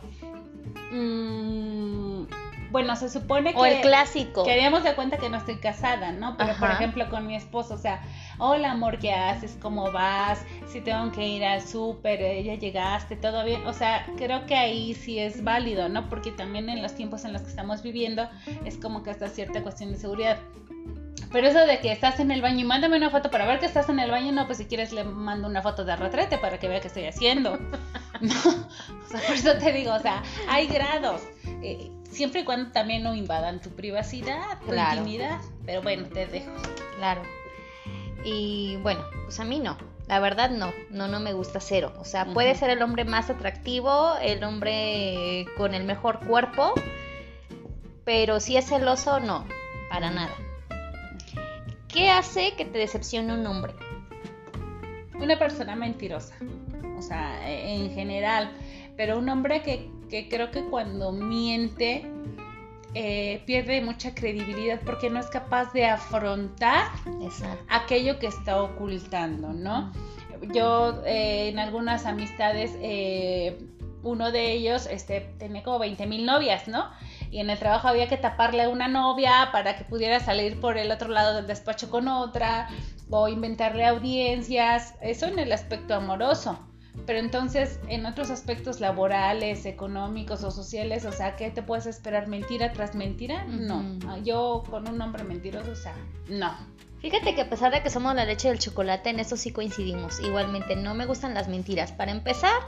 mmm, 0.91 1.72
bueno, 2.73 2.95
se 2.95 3.07
supone 3.07 3.53
que... 3.53 3.59
O 3.59 3.65
el 3.65 3.81
clásico. 3.81 4.43
Que 4.43 4.55
de 4.55 4.95
cuenta 4.95 5.17
que 5.17 5.29
no 5.29 5.37
estoy 5.37 5.57
casada, 5.57 6.11
¿no? 6.11 6.35
Pero, 6.37 6.55
por 6.59 6.71
ejemplo, 6.71 7.07
con 7.07 7.27
mi 7.27 7.35
esposo, 7.35 7.75
o 7.75 7.77
sea, 7.77 8.01
hola 8.39 8.71
amor, 8.71 8.97
¿qué 8.97 9.13
haces? 9.13 9.55
¿Cómo 9.61 9.91
vas? 9.91 10.43
Si 10.65 10.81
tengo 10.81 11.11
que 11.11 11.25
ir 11.25 11.45
al 11.45 11.61
súper, 11.61 12.19
eh, 12.19 12.43
ya 12.43 12.55
llegaste, 12.55 13.15
todo 13.15 13.45
bien. 13.45 13.65
O 13.67 13.73
sea, 13.73 14.07
creo 14.17 14.47
que 14.47 14.55
ahí 14.55 14.95
sí 14.95 15.19
es 15.19 15.43
válido, 15.43 15.87
¿no? 15.87 16.09
Porque 16.09 16.31
también 16.31 16.67
en 16.67 16.81
los 16.81 16.95
tiempos 16.95 17.23
en 17.25 17.33
los 17.33 17.43
que 17.43 17.49
estamos 17.49 17.83
viviendo 17.83 18.27
es 18.65 18.77
como 18.77 19.03
que 19.03 19.11
hasta 19.11 19.29
cierta 19.29 19.61
cuestión 19.61 19.91
de 19.91 19.99
seguridad. 19.99 20.39
Pero 21.33 21.47
eso 21.47 21.65
de 21.65 21.79
que 21.79 21.91
estás 21.91 22.19
en 22.19 22.29
el 22.29 22.43
baño 22.43 22.59
y 22.59 22.63
mándame 22.63 22.95
una 22.95 23.09
foto 23.09 23.31
para 23.31 23.47
ver 23.47 23.59
que 23.59 23.65
estás 23.65 23.89
en 23.89 23.99
el 23.99 24.11
baño, 24.11 24.31
no, 24.31 24.45
pues 24.45 24.59
si 24.59 24.65
quieres 24.65 24.93
le 24.93 25.03
mando 25.03 25.47
una 25.47 25.63
foto 25.63 25.83
de 25.83 25.95
retrete 25.95 26.37
para 26.37 26.59
que 26.59 26.67
vea 26.67 26.79
qué 26.79 26.87
estoy 26.87 27.05
haciendo. 27.05 27.57
no, 28.21 28.35
o 28.35 29.09
sea, 29.09 29.19
por 29.25 29.35
eso 29.35 29.57
te 29.57 29.73
digo, 29.73 29.93
o 29.93 29.99
sea, 29.99 30.21
hay 30.47 30.67
grados. 30.67 31.23
Eh, 31.63 31.89
siempre 32.11 32.41
y 32.41 32.43
cuando 32.43 32.71
también 32.71 33.01
no 33.01 33.15
invadan 33.15 33.61
tu 33.61 33.71
privacidad, 33.71 34.59
tu 34.63 34.75
intimidad. 34.75 35.39
Pero 35.65 35.81
bueno, 35.81 36.07
te 36.07 36.27
dejo. 36.27 36.51
Claro. 36.97 37.23
Y 38.23 38.77
bueno, 38.83 39.01
pues 39.25 39.39
a 39.39 39.43
mí 39.43 39.59
no. 39.59 39.75
La 40.07 40.19
verdad 40.19 40.51
no, 40.51 40.71
no, 40.91 41.07
no 41.07 41.19
me 41.19 41.33
gusta 41.33 41.59
cero. 41.59 41.93
O 41.97 42.05
sea, 42.05 42.25
puede 42.25 42.53
ser 42.53 42.69
el 42.69 42.83
hombre 42.83 43.05
más 43.05 43.31
atractivo, 43.31 44.13
el 44.21 44.43
hombre 44.43 45.47
con 45.57 45.73
el 45.73 45.83
mejor 45.83 46.19
cuerpo, 46.19 46.75
pero 48.05 48.39
si 48.39 48.55
es 48.55 48.67
celoso, 48.67 49.19
no, 49.19 49.47
para 49.89 50.11
nada. 50.11 50.42
¿Qué 51.93 52.09
hace 52.09 52.55
que 52.55 52.65
te 52.65 52.79
decepcione 52.79 53.33
un 53.33 53.45
hombre? 53.45 53.73
Una 55.13 55.37
persona 55.37 55.75
mentirosa, 55.75 56.35
o 56.97 57.01
sea, 57.03 57.47
en 57.47 57.93
general, 57.93 58.51
pero 58.97 59.19
un 59.19 59.29
hombre 59.29 59.61
que, 59.61 59.91
que 60.09 60.27
creo 60.27 60.49
que 60.49 60.63
cuando 60.65 61.11
miente 61.11 62.03
eh, 62.95 63.43
pierde 63.45 63.81
mucha 63.81 64.13
credibilidad 64.15 64.79
porque 64.83 65.09
no 65.09 65.19
es 65.19 65.27
capaz 65.27 65.71
de 65.73 65.85
afrontar 65.85 66.87
aquello 67.69 68.17
que 68.17 68.27
está 68.27 68.61
ocultando, 68.61 69.53
¿no? 69.53 69.91
Yo 70.53 71.01
eh, 71.05 71.49
en 71.49 71.59
algunas 71.59 72.07
amistades, 72.07 72.75
eh, 72.81 73.57
uno 74.01 74.31
de 74.31 74.51
ellos 74.51 74.87
este, 74.87 75.21
tenía 75.37 75.63
como 75.63 75.79
20 75.79 76.07
mil 76.07 76.25
novias, 76.25 76.67
¿no? 76.67 76.89
Y 77.33 77.39
en 77.39 77.49
el 77.49 77.57
trabajo 77.57 77.87
había 77.87 78.07
que 78.07 78.17
taparle 78.17 78.61
a 78.61 78.69
una 78.69 78.87
novia 78.87 79.49
para 79.51 79.75
que 79.75 79.83
pudiera 79.83 80.19
salir 80.19 80.59
por 80.59 80.77
el 80.77 80.91
otro 80.91 81.09
lado 81.09 81.33
del 81.33 81.47
despacho 81.47 81.89
con 81.89 82.07
otra 82.07 82.69
o 83.09 83.27
inventarle 83.27 83.87
audiencias, 83.87 84.93
eso 85.01 85.25
en 85.25 85.39
el 85.39 85.51
aspecto 85.51 85.95
amoroso. 85.95 86.59
Pero 87.07 87.17
entonces, 87.17 87.79
en 87.87 88.05
otros 88.05 88.29
aspectos 88.29 88.79
laborales, 88.79 89.65
económicos 89.65 90.43
o 90.43 90.51
sociales, 90.51 91.05
o 91.05 91.11
sea, 91.11 91.35
¿qué 91.35 91.49
te 91.49 91.63
puedes 91.63 91.87
esperar? 91.87 92.27
¿Mentira 92.27 92.71
tras 92.71 92.93
mentira? 92.93 93.45
No. 93.45 93.83
Ah, 94.07 94.19
yo 94.23 94.61
con 94.69 94.87
un 94.87 95.01
hombre 95.01 95.23
mentiroso, 95.23 95.71
o 95.71 95.75
sea, 95.75 95.95
no. 96.29 96.55
Fíjate 96.99 97.33
que 97.33 97.41
a 97.41 97.49
pesar 97.49 97.73
de 97.73 97.81
que 97.81 97.89
somos 97.89 98.13
la 98.13 98.25
leche 98.25 98.47
del 98.47 98.59
chocolate, 98.59 99.09
en 99.09 99.19
eso 99.19 99.37
sí 99.37 99.51
coincidimos. 99.51 100.19
Igualmente, 100.19 100.75
no 100.75 100.93
me 100.93 101.07
gustan 101.07 101.33
las 101.33 101.47
mentiras. 101.47 101.91
Para 101.91 102.11
empezar, 102.11 102.61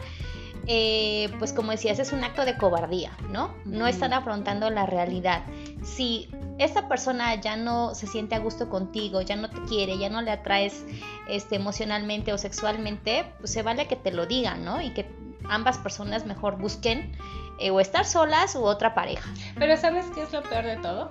eh, 0.68 1.32
pues 1.38 1.54
como 1.54 1.72
decías, 1.72 2.00
es 2.00 2.12
un 2.12 2.24
acto 2.24 2.44
de 2.46 2.58
cobardía, 2.58 3.12
¿no? 3.30 3.54
No 3.66 3.88
están 3.88 4.14
afrontando 4.14 4.70
la 4.70 4.86
realidad. 4.86 5.44
Si 5.84 6.30
esta 6.58 6.88
persona 6.88 7.36
ya 7.36 7.56
no 7.56 7.94
se 7.94 8.08
siente 8.08 8.36
a 8.36 8.40
gusto 8.40 8.70
contigo, 8.70 9.22
ya 9.22 9.36
no 9.36 9.50
te 9.50 9.62
quiere, 9.64 9.98
ya 9.98 10.10
no 10.10 10.22
le 10.22 10.32
atraes 10.32 10.86
este, 11.28 11.58
emocionalmente 11.58 12.34
o 12.34 12.38
sexualmente, 12.38 13.26
pues 13.40 13.52
se 13.52 13.62
vale 13.62 13.88
que 13.88 13.96
te 13.96 14.12
lo 14.12 14.26
digan, 14.26 14.66
¿no? 14.66 14.82
Y 14.82 14.92
que 14.92 15.06
ambas 15.50 15.78
personas 15.78 16.26
mejor 16.26 16.58
busquen 16.58 17.12
eh, 17.60 17.70
o 17.70 17.80
estar 17.80 18.06
solas 18.06 18.56
u 18.56 18.64
otra 18.64 18.96
pareja. 18.96 19.30
Pero 19.58 19.78
¿sabes 19.78 20.06
qué 20.16 20.24
es 20.24 20.34
lo 20.34 20.42
peor 20.44 20.66
de 20.66 20.78
todo? 20.78 21.10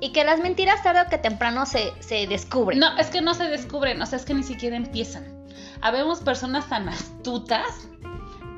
Y 0.00 0.12
que 0.12 0.24
las 0.24 0.40
mentiras 0.40 0.82
tarde 0.82 1.00
o 1.00 1.10
que 1.10 1.18
temprano 1.18 1.66
se, 1.66 1.92
se 2.00 2.26
descubren. 2.26 2.78
No, 2.78 2.96
es 2.98 3.08
que 3.08 3.22
no 3.22 3.34
se 3.34 3.44
descubren, 3.44 4.00
o 4.02 4.06
sea, 4.06 4.18
es 4.18 4.24
que 4.24 4.34
ni 4.34 4.42
siquiera 4.42 4.76
empiezan. 4.76 5.42
Habemos 5.80 6.20
personas 6.20 6.68
tan 6.68 6.88
astutas 6.88 7.88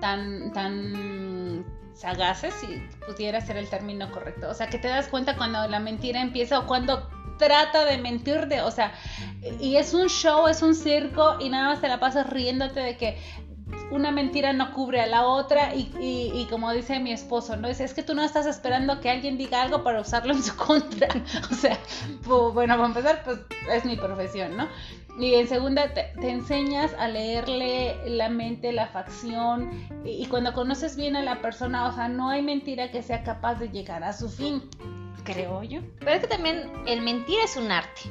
tan, 0.04 0.52
tan 0.52 1.64
sagaces, 1.94 2.52
si 2.52 2.66
pudiera 3.06 3.40
ser 3.40 3.56
el 3.56 3.70
término 3.70 4.12
correcto. 4.12 4.50
O 4.50 4.54
sea, 4.54 4.66
que 4.66 4.78
te 4.78 4.88
das 4.88 5.08
cuenta 5.08 5.34
cuando 5.34 5.66
la 5.66 5.80
mentira 5.80 6.20
empieza 6.20 6.58
o 6.58 6.66
cuando 6.66 7.08
trata 7.38 7.86
de 7.86 7.96
mentirte, 7.96 8.60
o 8.60 8.70
sea, 8.70 8.92
y 9.60 9.76
es 9.76 9.94
un 9.94 10.08
show, 10.08 10.46
es 10.46 10.60
un 10.60 10.74
circo 10.74 11.36
y 11.40 11.48
nada 11.48 11.68
más 11.68 11.80
te 11.80 11.88
la 11.88 12.00
pasas 12.00 12.28
riéndote 12.28 12.80
de 12.80 12.98
que 12.98 13.18
una 13.90 14.10
mentira 14.10 14.52
no 14.52 14.74
cubre 14.74 15.00
a 15.00 15.06
la 15.06 15.24
otra 15.24 15.74
y, 15.74 16.46
como 16.50 16.70
dice 16.72 17.00
mi 17.00 17.10
esposo, 17.10 17.56
¿no? 17.56 17.68
Dice, 17.68 17.84
es 17.84 17.94
que 17.94 18.02
tú 18.02 18.14
no 18.14 18.22
estás 18.22 18.44
esperando 18.44 19.00
que 19.00 19.08
alguien 19.08 19.38
diga 19.38 19.62
algo 19.62 19.82
para 19.82 20.02
usarlo 20.02 20.34
en 20.34 20.42
su 20.42 20.54
contra. 20.68 21.08
o 21.50 21.54
sea, 21.54 21.78
bueno, 22.26 22.74
para 22.76 22.86
empezar, 22.88 23.22
pues 23.24 23.38
es 23.72 23.86
mi 23.86 23.96
profesión, 23.96 24.54
¿no? 24.54 24.68
Y 25.18 25.34
en 25.34 25.46
segunda, 25.46 25.94
te, 25.94 26.12
enseñas 26.28 26.92
a 26.98 27.06
leerle 27.06 27.96
la 28.08 28.28
mente, 28.28 28.72
la 28.72 28.88
facción, 28.88 29.70
y, 30.04 30.26
cuando 30.26 30.52
conoces 30.52 30.96
bien 30.96 31.14
a 31.14 31.22
la 31.22 31.40
persona, 31.40 31.86
o 31.88 31.92
sea, 31.92 32.08
no 32.08 32.30
hay 32.30 32.42
mentira 32.42 32.90
que 32.90 33.02
sea 33.02 33.22
capaz 33.22 33.56
de 33.56 33.68
llegar 33.68 34.02
a 34.02 34.12
su 34.12 34.28
fin. 34.28 34.68
creo 35.22 35.62
yo. 35.62 35.80
Pero 36.00 36.10
es 36.10 36.20
que 36.20 36.26
también 36.26 36.70
el 36.86 37.00
mentir 37.00 37.38
es 37.44 37.56
un 37.56 37.70
arte. 37.70 38.02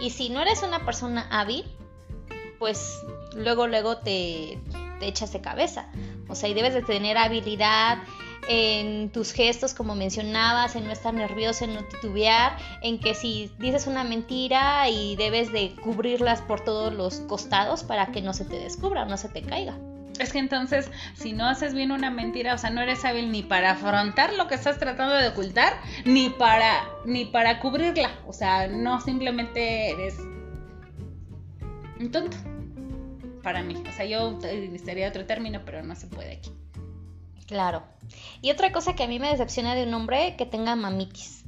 Y 0.00 0.10
si 0.10 0.30
no 0.30 0.40
eres 0.40 0.62
una 0.62 0.84
persona 0.84 1.26
hábil, 1.30 1.64
pues 2.58 3.00
luego, 3.36 3.66
luego 3.66 3.98
te, 3.98 4.58
te 5.00 5.06
echas 5.06 5.32
de 5.32 5.40
cabeza. 5.40 5.90
O 6.28 6.34
sea, 6.34 6.48
y 6.48 6.54
debes 6.54 6.74
de 6.74 6.82
tener 6.82 7.18
habilidad 7.18 7.98
en 8.48 9.10
tus 9.10 9.32
gestos, 9.32 9.74
como 9.74 9.94
mencionabas, 9.94 10.76
en 10.76 10.84
no 10.84 10.92
estar 10.92 11.14
nervioso, 11.14 11.64
en 11.64 11.74
no 11.74 11.84
titubear, 11.84 12.56
en 12.82 12.98
que 12.98 13.14
si 13.14 13.50
dices 13.58 13.86
una 13.86 14.04
mentira 14.04 14.88
y 14.88 15.16
debes 15.16 15.52
de 15.52 15.74
cubrirlas 15.82 16.40
por 16.42 16.60
todos 16.60 16.92
los 16.92 17.20
costados 17.20 17.84
para 17.84 18.06
que 18.12 18.22
no 18.22 18.32
se 18.32 18.44
te 18.44 18.58
descubra, 18.58 19.04
no 19.04 19.16
se 19.16 19.28
te 19.28 19.42
caiga. 19.42 19.76
Es 20.18 20.32
que 20.32 20.38
entonces, 20.38 20.90
si 21.14 21.32
no 21.32 21.46
haces 21.46 21.74
bien 21.74 21.90
una 21.90 22.10
mentira, 22.10 22.54
o 22.54 22.58
sea, 22.58 22.70
no 22.70 22.80
eres 22.80 23.04
hábil 23.04 23.32
ni 23.32 23.42
para 23.42 23.72
afrontar 23.72 24.34
lo 24.34 24.46
que 24.46 24.54
estás 24.54 24.78
tratando 24.78 25.14
de 25.14 25.28
ocultar, 25.28 25.72
ni 26.04 26.28
para, 26.28 26.84
ni 27.06 27.24
para 27.24 27.60
cubrirla. 27.60 28.10
O 28.26 28.32
sea, 28.32 28.68
no 28.68 29.00
simplemente 29.00 29.90
eres 29.90 30.18
un 31.98 32.10
tonto. 32.10 32.36
Para 33.42 33.62
mí. 33.62 33.82
O 33.88 33.92
sea, 33.92 34.04
yo 34.04 34.28
utilizaría 34.28 35.08
otro 35.08 35.24
término, 35.26 35.62
pero 35.64 35.82
no 35.82 35.96
se 35.96 36.06
puede 36.06 36.34
aquí. 36.34 36.50
Claro. 37.46 37.82
Y 38.40 38.50
otra 38.50 38.72
cosa 38.72 38.94
que 38.94 39.04
a 39.04 39.08
mí 39.08 39.18
me 39.18 39.28
decepciona 39.28 39.74
de 39.74 39.84
un 39.84 39.94
hombre, 39.94 40.36
que 40.36 40.46
tenga 40.46 40.74
mamitis. 40.76 41.44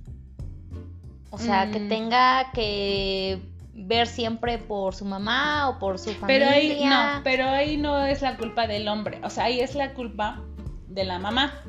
O 1.31 1.39
sea, 1.39 1.71
que 1.71 1.81
Mm. 1.81 1.89
tenga 1.89 2.53
que 2.53 3.41
ver 3.75 4.07
siempre 4.07 4.59
por 4.59 4.95
su 4.95 5.05
mamá 5.05 5.69
o 5.69 5.79
por 5.81 5.99
su 5.99 6.13
familia. 6.15 6.27
Pero 6.27 6.49
ahí 6.51 6.85
no, 6.85 7.21
pero 7.25 7.49
ahí 7.49 7.77
no 7.77 8.05
es 8.05 8.23
la 8.23 8.37
culpa 8.37 8.69
del 8.69 8.87
hombre, 8.87 9.21
o 9.25 9.31
sea, 9.31 9.45
ahí 9.45 9.59
es 9.61 9.75
la 9.75 9.95
culpa 9.95 10.41
de 10.87 11.05
la 11.05 11.19
mamá, 11.19 11.61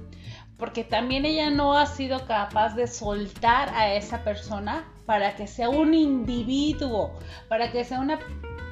porque 0.58 0.84
también 0.84 1.26
ella 1.26 1.50
no 1.50 1.76
ha 1.76 1.88
sido 1.88 2.28
capaz 2.28 2.76
de 2.76 2.86
soltar 2.86 3.70
a 3.70 3.92
esa 3.96 4.24
persona 4.24 4.86
para 5.08 5.36
que 5.36 5.48
sea 5.48 5.70
un 5.70 5.96
individuo, 5.96 7.12
para 7.50 7.72
que 7.72 7.84
sea 7.84 8.00
una 8.00 8.20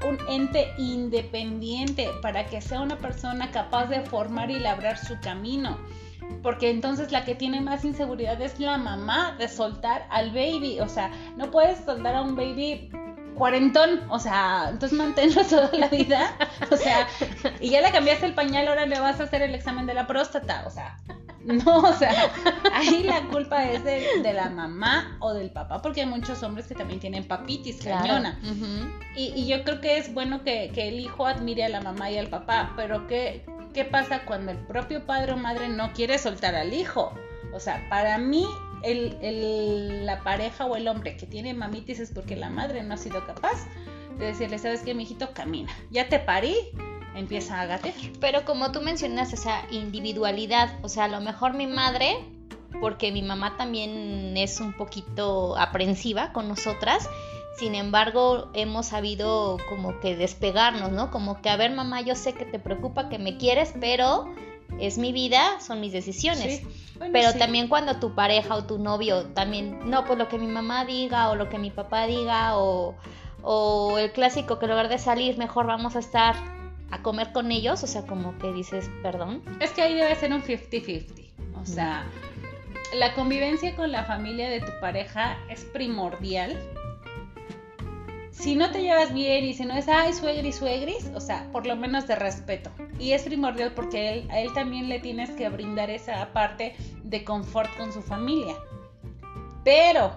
un 0.04 0.18
ente 0.28 0.74
independiente, 0.78 2.10
para 2.22 2.46
que 2.46 2.62
sea 2.62 2.82
una 2.82 2.98
persona 2.98 3.52
capaz 3.52 3.88
de 3.88 4.02
formar 4.02 4.52
y 4.52 4.60
labrar 4.60 4.98
su 4.98 5.20
camino. 5.20 5.78
Porque 6.42 6.70
entonces 6.70 7.12
la 7.12 7.26
que 7.26 7.36
tiene 7.36 7.62
más 7.62 7.84
inseguridad 7.86 8.42
es 8.42 8.60
la 8.60 8.78
mamá 8.78 9.36
de 9.38 9.48
soltar 9.48 10.08
al 10.10 10.32
baby. 10.32 10.80
O 10.80 10.88
sea, 10.88 11.12
no 11.38 11.52
puedes 11.52 11.84
soltar 11.86 12.16
a 12.16 12.22
un 12.22 12.36
baby 12.36 12.90
cuarentón, 13.34 14.02
o 14.10 14.20
sea, 14.20 14.68
entonces 14.70 14.98
manténlo 14.98 15.44
toda 15.50 15.70
la 15.74 15.88
vida, 15.88 16.36
o 16.72 16.78
sea, 16.78 17.08
y 17.60 17.70
ya 17.70 17.82
le 17.82 17.92
cambiaste 17.92 18.26
el 18.26 18.34
pañal, 18.34 18.68
ahora 18.68 18.86
le 18.86 19.00
vas 19.00 19.20
a 19.20 19.24
hacer 19.24 19.42
el 19.42 19.56
examen 19.56 19.86
de 19.86 19.94
la 19.94 20.08
próstata, 20.08 20.64
o 20.68 20.70
sea, 20.70 20.98
no, 21.66 21.78
o 21.80 21.94
sea, 21.94 22.32
ahí 22.74 23.04
la 23.04 23.22
culpa 23.30 23.70
es 23.70 23.84
de, 23.84 24.22
de 24.22 24.34
la 24.34 24.50
mamá 24.50 25.18
o 25.20 25.34
del 25.34 25.52
papá, 25.52 25.82
porque 25.82 26.02
hay 26.02 26.08
muchos 26.08 26.42
hombres 26.44 26.68
que 26.68 26.76
también 26.76 27.00
tienen 27.00 27.26
papitis, 27.28 27.78
Claro. 27.82 28.02
cañona, 28.08 28.40
y, 29.16 29.34
y 29.36 29.48
yo 29.48 29.64
creo 29.64 29.82
que 29.82 29.98
es 29.98 30.14
bueno 30.14 30.44
que, 30.44 30.72
que 30.74 30.88
el 30.88 31.00
hijo 31.00 31.26
admire 31.28 31.66
a 31.66 31.70
la 31.70 31.82
mamá 31.82 32.10
y 32.12 32.18
al 32.18 32.28
papá, 32.28 32.74
pero 32.78 33.08
¿qué, 33.08 33.46
¿qué 33.74 33.84
pasa 33.86 34.24
cuando 34.26 34.52
el 34.52 34.58
propio 34.60 35.06
padre 35.06 35.34
o 35.34 35.38
madre 35.38 35.68
no 35.70 35.92
quiere 35.94 36.18
soltar 36.18 36.56
al 36.56 36.74
hijo? 36.74 37.14
O 37.54 37.60
sea, 37.60 37.86
para 37.90 38.18
mí 38.18 38.46
el, 38.84 39.18
el- 39.22 40.06
la 40.06 40.22
pareja 40.24 40.66
o 40.66 40.76
el 40.76 40.88
hombre 40.88 41.16
que 41.18 41.26
tiene 41.26 41.54
mamitis 41.54 42.00
es 42.00 42.12
porque 42.12 42.36
la 42.36 42.50
madre 42.50 42.84
no 42.84 42.94
ha 42.96 42.98
sido 42.98 43.26
capaz 43.26 43.66
de 44.18 44.26
decirle, 44.28 44.58
¿sabes 44.60 44.82
qué, 44.82 44.94
mijito? 44.94 45.32
Camina. 45.34 45.72
Ya 45.90 46.08
te 46.10 46.20
parí, 46.20 46.56
empieza 47.16 47.62
a 47.62 47.66
gatear. 47.66 47.94
Pero 48.20 48.46
como 48.46 48.72
tú 48.72 48.82
mencionas, 48.82 49.34
esa 49.34 49.62
individualidad, 49.72 50.78
o 50.82 50.90
sea, 50.90 51.06
a 51.06 51.08
lo 51.08 51.22
mejor 51.22 51.54
mi 51.54 51.68
madre, 51.68 52.18
porque 52.82 53.12
mi 53.12 53.22
mamá 53.22 53.56
también 53.58 54.36
es 54.36 54.60
un 54.60 54.74
poquito 54.74 55.58
aprensiva 55.58 56.34
con 56.34 56.48
nosotras, 56.48 57.10
sin 57.58 57.76
embargo, 57.76 58.50
hemos 58.54 58.88
sabido 58.88 59.58
como 59.70 60.00
que 60.00 60.16
despegarnos, 60.16 60.92
¿no? 60.92 61.12
Como 61.12 61.40
que, 61.42 61.50
a 61.50 61.56
ver, 61.56 61.72
mamá, 61.72 62.02
yo 62.02 62.16
sé 62.16 62.34
que 62.34 62.46
te 62.46 62.58
preocupa, 62.58 63.10
que 63.10 63.20
me 63.20 63.38
quieres, 63.38 63.74
pero 63.80 64.34
es 64.80 64.98
mi 64.98 65.14
vida, 65.14 65.60
son 65.60 65.80
mis 65.80 65.92
decisiones. 65.92 66.60
Sí. 66.60 66.68
Bueno, 66.98 67.14
Pero 67.14 67.32
sí. 67.32 67.38
también 67.38 67.68
cuando 67.68 68.00
tu 68.00 68.16
pareja 68.16 68.56
o 68.56 68.66
tu 68.66 68.80
novio 68.80 69.26
también, 69.28 69.80
no, 69.90 70.04
pues 70.06 70.18
lo 70.18 70.28
que 70.30 70.40
mi 70.40 70.48
mamá 70.48 70.86
diga 70.86 71.30
o 71.30 71.36
lo 71.36 71.50
que 71.50 71.60
mi 71.60 71.70
papá 71.70 72.08
diga 72.08 72.58
o, 72.58 72.96
o 73.44 73.98
el 74.00 74.12
clásico 74.12 74.58
que 74.58 74.66
en 74.66 74.72
lugar 74.72 74.90
de 74.90 74.98
salir 74.98 75.38
mejor 75.38 75.68
vamos 75.68 75.96
a 75.96 76.00
estar 76.00 76.36
a 76.92 77.02
comer 77.02 77.32
con 77.32 77.52
ellos, 77.52 77.84
o 77.84 77.88
sea, 77.88 78.04
como 78.04 78.38
que 78.38 78.52
dices, 78.52 78.90
perdón. 79.02 79.42
Es 79.60 79.72
que 79.72 79.82
ahí 79.82 79.96
debe 79.96 80.16
ser 80.16 80.34
un 80.34 80.44
50-50. 80.44 81.24
O 81.62 81.66
sea, 81.66 82.06
la 82.94 83.14
convivencia 83.16 83.76
con 83.76 83.92
la 83.92 84.04
familia 84.04 84.50
de 84.50 84.60
tu 84.60 84.72
pareja 84.80 85.38
es 85.50 85.66
primordial. 85.66 86.58
Si 88.32 88.56
no 88.56 88.72
te 88.72 88.82
llevas 88.82 89.14
bien 89.14 89.46
y 89.46 89.54
si 89.54 89.66
no 89.66 89.76
es, 89.76 89.88
ay, 89.88 90.14
suegris, 90.14 90.58
suegris, 90.58 91.10
o 91.16 91.22
sea, 91.22 91.48
por 91.52 91.66
lo 91.66 91.76
menos 91.76 92.08
de 92.08 92.16
respeto. 92.16 92.70
Y 93.00 93.14
es 93.14 93.24
primordial 93.24 93.72
porque 93.74 94.14
él, 94.14 94.32
a 94.32 94.40
él 94.40 94.52
también 94.54 94.90
le 94.90 95.00
tienes 95.00 95.30
que 95.32 95.50
brindar 95.50 95.90
esa 95.90 96.32
parte 96.34 96.76
de 97.04 97.24
confort 97.24 97.76
con 97.78 97.94
su 97.94 98.02
familia. 98.02 98.56
Pero 99.64 100.12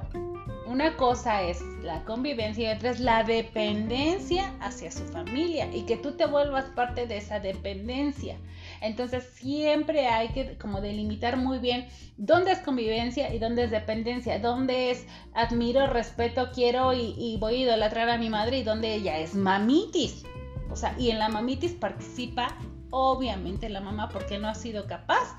una 0.66 0.96
cosa 0.96 1.42
es 1.42 1.62
la 1.82 2.02
convivencia 2.04 2.72
y 2.72 2.76
otra 2.76 2.90
es 2.90 3.00
la 3.00 3.22
dependencia 3.22 4.52
hacia 4.60 4.90
su 4.90 5.04
familia 5.06 5.68
y 5.72 5.82
que 5.82 5.96
tú 5.96 6.12
te 6.12 6.26
vuelvas 6.26 6.64
parte 6.74 7.06
de 7.06 7.18
esa 7.18 7.40
dependencia. 7.40 8.36
Entonces 8.80 9.24
siempre 9.34 10.08
hay 10.08 10.28
que 10.28 10.58
como 10.58 10.80
delimitar 10.80 11.36
muy 11.36 11.58
bien 11.58 11.86
dónde 12.16 12.52
es 12.52 12.58
convivencia 12.58 13.32
y 13.32 13.38
dónde 13.38 13.64
es 13.64 13.70
dependencia, 13.70 14.38
dónde 14.38 14.90
es 14.90 15.06
admiro, 15.34 15.86
respeto, 15.86 16.50
quiero 16.52 16.92
y, 16.92 17.14
y 17.16 17.36
voy 17.38 17.54
a 17.54 17.58
idolatrar 17.58 18.08
a 18.08 18.18
mi 18.18 18.28
madre 18.28 18.58
y 18.58 18.62
dónde 18.62 18.94
ella 18.94 19.18
es 19.18 19.34
mamitis. 19.34 20.24
O 20.70 20.76
sea, 20.76 20.94
y 20.98 21.10
en 21.10 21.18
la 21.18 21.28
mamitis 21.28 21.72
participa 21.72 22.56
obviamente 22.90 23.68
la 23.68 23.80
mamá 23.80 24.08
porque 24.08 24.38
no 24.38 24.48
ha 24.48 24.54
sido 24.54 24.86
capaz 24.86 25.36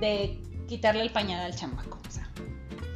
de 0.00 0.40
quitarle 0.68 1.02
el 1.02 1.10
pañal 1.10 1.44
al 1.44 1.56
chamaco. 1.56 1.98
O 2.06 2.10
sea, 2.10 2.28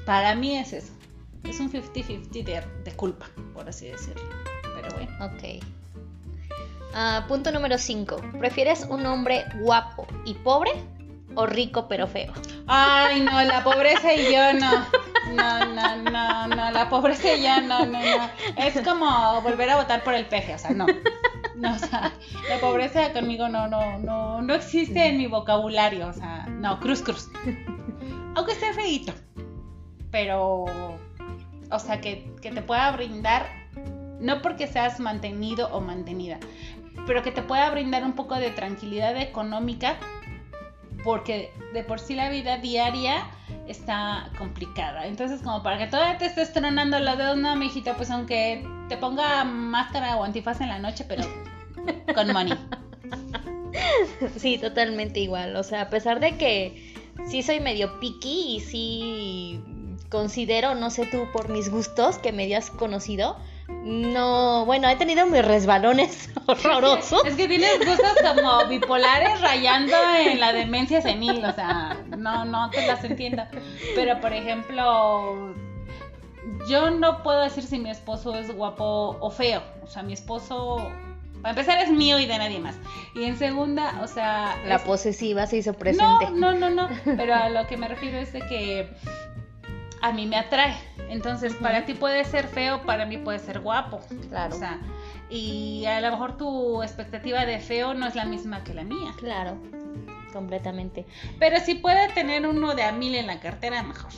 para 0.04 0.34
mí 0.34 0.56
es 0.56 0.72
eso. 0.72 1.00
Es 1.44 1.61
un 1.61 1.70
50-50 1.70 2.30
de, 2.30 2.62
de 2.85 2.92
culpa, 2.92 3.26
por 3.54 3.68
así 3.68 3.88
decirlo. 3.88 4.23
Pero 4.75 4.94
bueno. 4.94 5.26
Ok. 5.26 5.64
Ah, 6.94 7.25
punto 7.28 7.52
número 7.52 7.78
5. 7.78 8.16
¿Prefieres 8.38 8.87
un 8.88 9.06
hombre 9.06 9.44
guapo 9.61 10.06
y 10.25 10.35
pobre 10.35 10.73
o 11.35 11.47
rico 11.47 11.87
pero 11.88 12.06
feo? 12.06 12.32
Ay, 12.66 13.20
no, 13.20 13.42
la 13.44 13.62
pobreza 13.64 14.12
y 14.14 14.32
yo 14.32 14.52
no. 14.54 14.87
No, 15.35 15.64
no, 15.66 15.97
no, 15.97 16.47
no, 16.49 16.70
la 16.73 16.88
pobreza 16.88 17.35
y 17.35 17.42
yo 17.42 17.61
no, 17.61 17.87
no, 17.87 18.00
no. 18.00 18.30
Es 18.56 18.80
como 18.82 19.40
volver 19.42 19.70
a 19.70 19.76
votar 19.76 20.02
por 20.02 20.14
el 20.14 20.26
peje, 20.26 20.54
o 20.54 20.59
sea, 20.59 20.70
no. 20.70 20.87
No, 21.54 21.75
o 21.75 21.78
sea, 21.78 22.12
la 22.49 22.59
pobreza 22.59 23.12
conmigo 23.12 23.49
no, 23.49 23.68
no, 23.68 23.99
no, 23.99 24.42
no 24.42 24.54
existe 24.54 25.06
en 25.06 25.18
mi 25.18 25.26
vocabulario, 25.26 26.09
o 26.09 26.12
sea, 26.12 26.47
no, 26.47 26.80
cruz, 26.80 27.02
cruz. 27.02 27.28
Aunque 28.35 28.52
esté 28.52 28.73
feíto. 28.73 29.12
Pero, 30.11 30.89
o 31.70 31.78
sea, 31.78 32.00
que, 32.00 32.32
que 32.40 32.50
te 32.50 32.62
pueda 32.62 32.90
brindar, 32.92 33.46
no 34.20 34.42
porque 34.42 34.66
seas 34.66 35.00
mantenido 35.00 35.68
o 35.72 35.80
mantenida, 35.80 36.38
pero 37.06 37.22
que 37.22 37.30
te 37.30 37.42
pueda 37.42 37.70
brindar 37.70 38.04
un 38.04 38.12
poco 38.12 38.36
de 38.36 38.50
tranquilidad 38.50 39.16
económica 39.16 39.96
porque 41.04 41.52
de 41.72 41.82
por 41.82 41.98
sí 41.98 42.14
la 42.14 42.28
vida 42.28 42.58
diaria 42.58 43.26
está 43.66 44.30
complicada. 44.38 45.06
Entonces, 45.06 45.40
como 45.42 45.62
para 45.62 45.78
que 45.78 45.86
todavía 45.86 46.18
te 46.18 46.26
estés 46.26 46.52
tronando 46.52 46.98
los 46.98 47.16
dedos, 47.16 47.36
no, 47.36 47.56
mijito, 47.56 47.94
pues 47.96 48.10
aunque 48.10 48.66
te 48.88 48.96
ponga 48.96 49.44
máscara 49.44 50.16
o 50.16 50.24
antifaz 50.24 50.60
en 50.60 50.68
la 50.68 50.78
noche, 50.78 51.04
pero 51.08 51.24
con 52.14 52.32
money. 52.32 52.54
Sí, 54.36 54.58
totalmente 54.58 55.20
igual. 55.20 55.56
O 55.56 55.62
sea, 55.62 55.82
a 55.82 55.90
pesar 55.90 56.20
de 56.20 56.36
que 56.36 56.94
sí 57.28 57.42
soy 57.42 57.60
medio 57.60 58.00
picky 58.00 58.56
y 58.56 58.60
sí 58.60 59.64
considero, 60.10 60.74
no 60.74 60.90
sé 60.90 61.06
tú, 61.06 61.26
por 61.32 61.48
mis 61.48 61.70
gustos 61.70 62.18
que 62.18 62.32
me 62.32 62.42
hayas 62.44 62.70
conocido, 62.70 63.36
no, 63.68 64.64
bueno, 64.66 64.88
he 64.88 64.96
tenido 64.96 65.24
mis 65.26 65.44
resbalones 65.44 66.28
horrorosos. 66.46 67.24
Es 67.24 67.34
que 67.36 67.46
tienes 67.48 67.78
gustos 67.78 68.12
como 68.34 68.66
bipolares 68.66 69.40
rayando 69.40 69.94
en 70.26 70.40
la 70.40 70.52
demencia 70.52 71.00
senil, 71.00 71.44
o 71.44 71.52
sea, 71.54 71.96
no, 72.18 72.44
no 72.44 72.68
te 72.70 72.86
las 72.86 73.02
entiendo. 73.04 73.44
Pero, 73.94 74.20
por 74.20 74.32
ejemplo, 74.32 75.54
yo 76.68 76.90
no 76.90 77.22
puedo 77.22 77.42
decir 77.42 77.62
si 77.64 77.78
mi 77.78 77.90
esposo 77.90 78.34
es 78.34 78.54
guapo 78.54 79.16
o 79.20 79.30
feo. 79.30 79.62
O 79.82 79.86
sea, 79.86 80.02
mi 80.02 80.12
esposo, 80.14 80.78
para 81.40 81.50
empezar, 81.50 81.80
es 81.80 81.90
mío 81.90 82.18
y 82.18 82.26
de 82.26 82.36
nadie 82.38 82.58
más. 82.58 82.74
Y 83.14 83.24
en 83.24 83.38
segunda, 83.38 84.00
o 84.02 84.06
sea... 84.08 84.56
La 84.66 84.76
es- 84.76 84.82
posesiva 84.82 85.46
se 85.46 85.58
hizo 85.58 85.74
presente. 85.74 86.30
No, 86.32 86.52
no, 86.52 86.52
no, 86.52 86.70
no. 86.70 86.88
Pero 87.04 87.34
a 87.34 87.48
lo 87.48 87.66
que 87.68 87.76
me 87.76 87.86
refiero 87.88 88.18
es 88.18 88.32
de 88.32 88.40
que 88.40 88.90
a 90.02 90.12
mí 90.12 90.26
me 90.26 90.37
atrae. 90.37 90.76
Entonces, 91.09 91.54
para 91.54 91.85
ti 91.87 91.95
puede 91.95 92.25
ser 92.25 92.47
feo, 92.49 92.83
para 92.83 93.07
mí 93.07 93.19
puede 93.19 93.38
ser 93.38 93.61
guapo. 93.61 94.00
Claro. 94.28 94.54
O 94.54 94.59
sea, 94.59 94.80
y 95.28 95.85
a 95.87 96.00
lo 96.00 96.11
mejor 96.11 96.37
tu 96.37 96.83
expectativa 96.83 97.45
de 97.47 97.59
feo 97.59 97.95
no 97.95 98.07
es 98.07 98.14
la 98.14 98.25
misma 98.25 98.64
que 98.64 98.75
la 98.75 98.85
mía. 98.85 99.12
Claro, 99.19 99.59
completamente. 100.33 101.07
Pero 101.38 101.61
si 101.61 101.75
puede 101.75 102.09
tener 102.12 102.47
uno 102.47 102.75
de 102.75 102.83
a 102.83 102.92
mil 102.92 103.14
en 103.14 103.26
la 103.26 103.40
cartera, 103.40 103.83
mejor. 103.83 104.11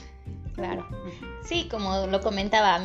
Claro. 0.54 0.86
Sí, 1.44 1.68
como 1.70 2.06
lo 2.06 2.20
comentaba, 2.20 2.80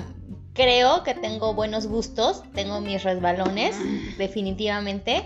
creo 0.54 1.04
que 1.04 1.14
tengo 1.14 1.54
buenos 1.54 1.88
gustos, 1.88 2.44
tengo 2.54 2.82
mis 2.82 3.04
resbalones, 3.04 3.78
definitivamente, 4.18 5.24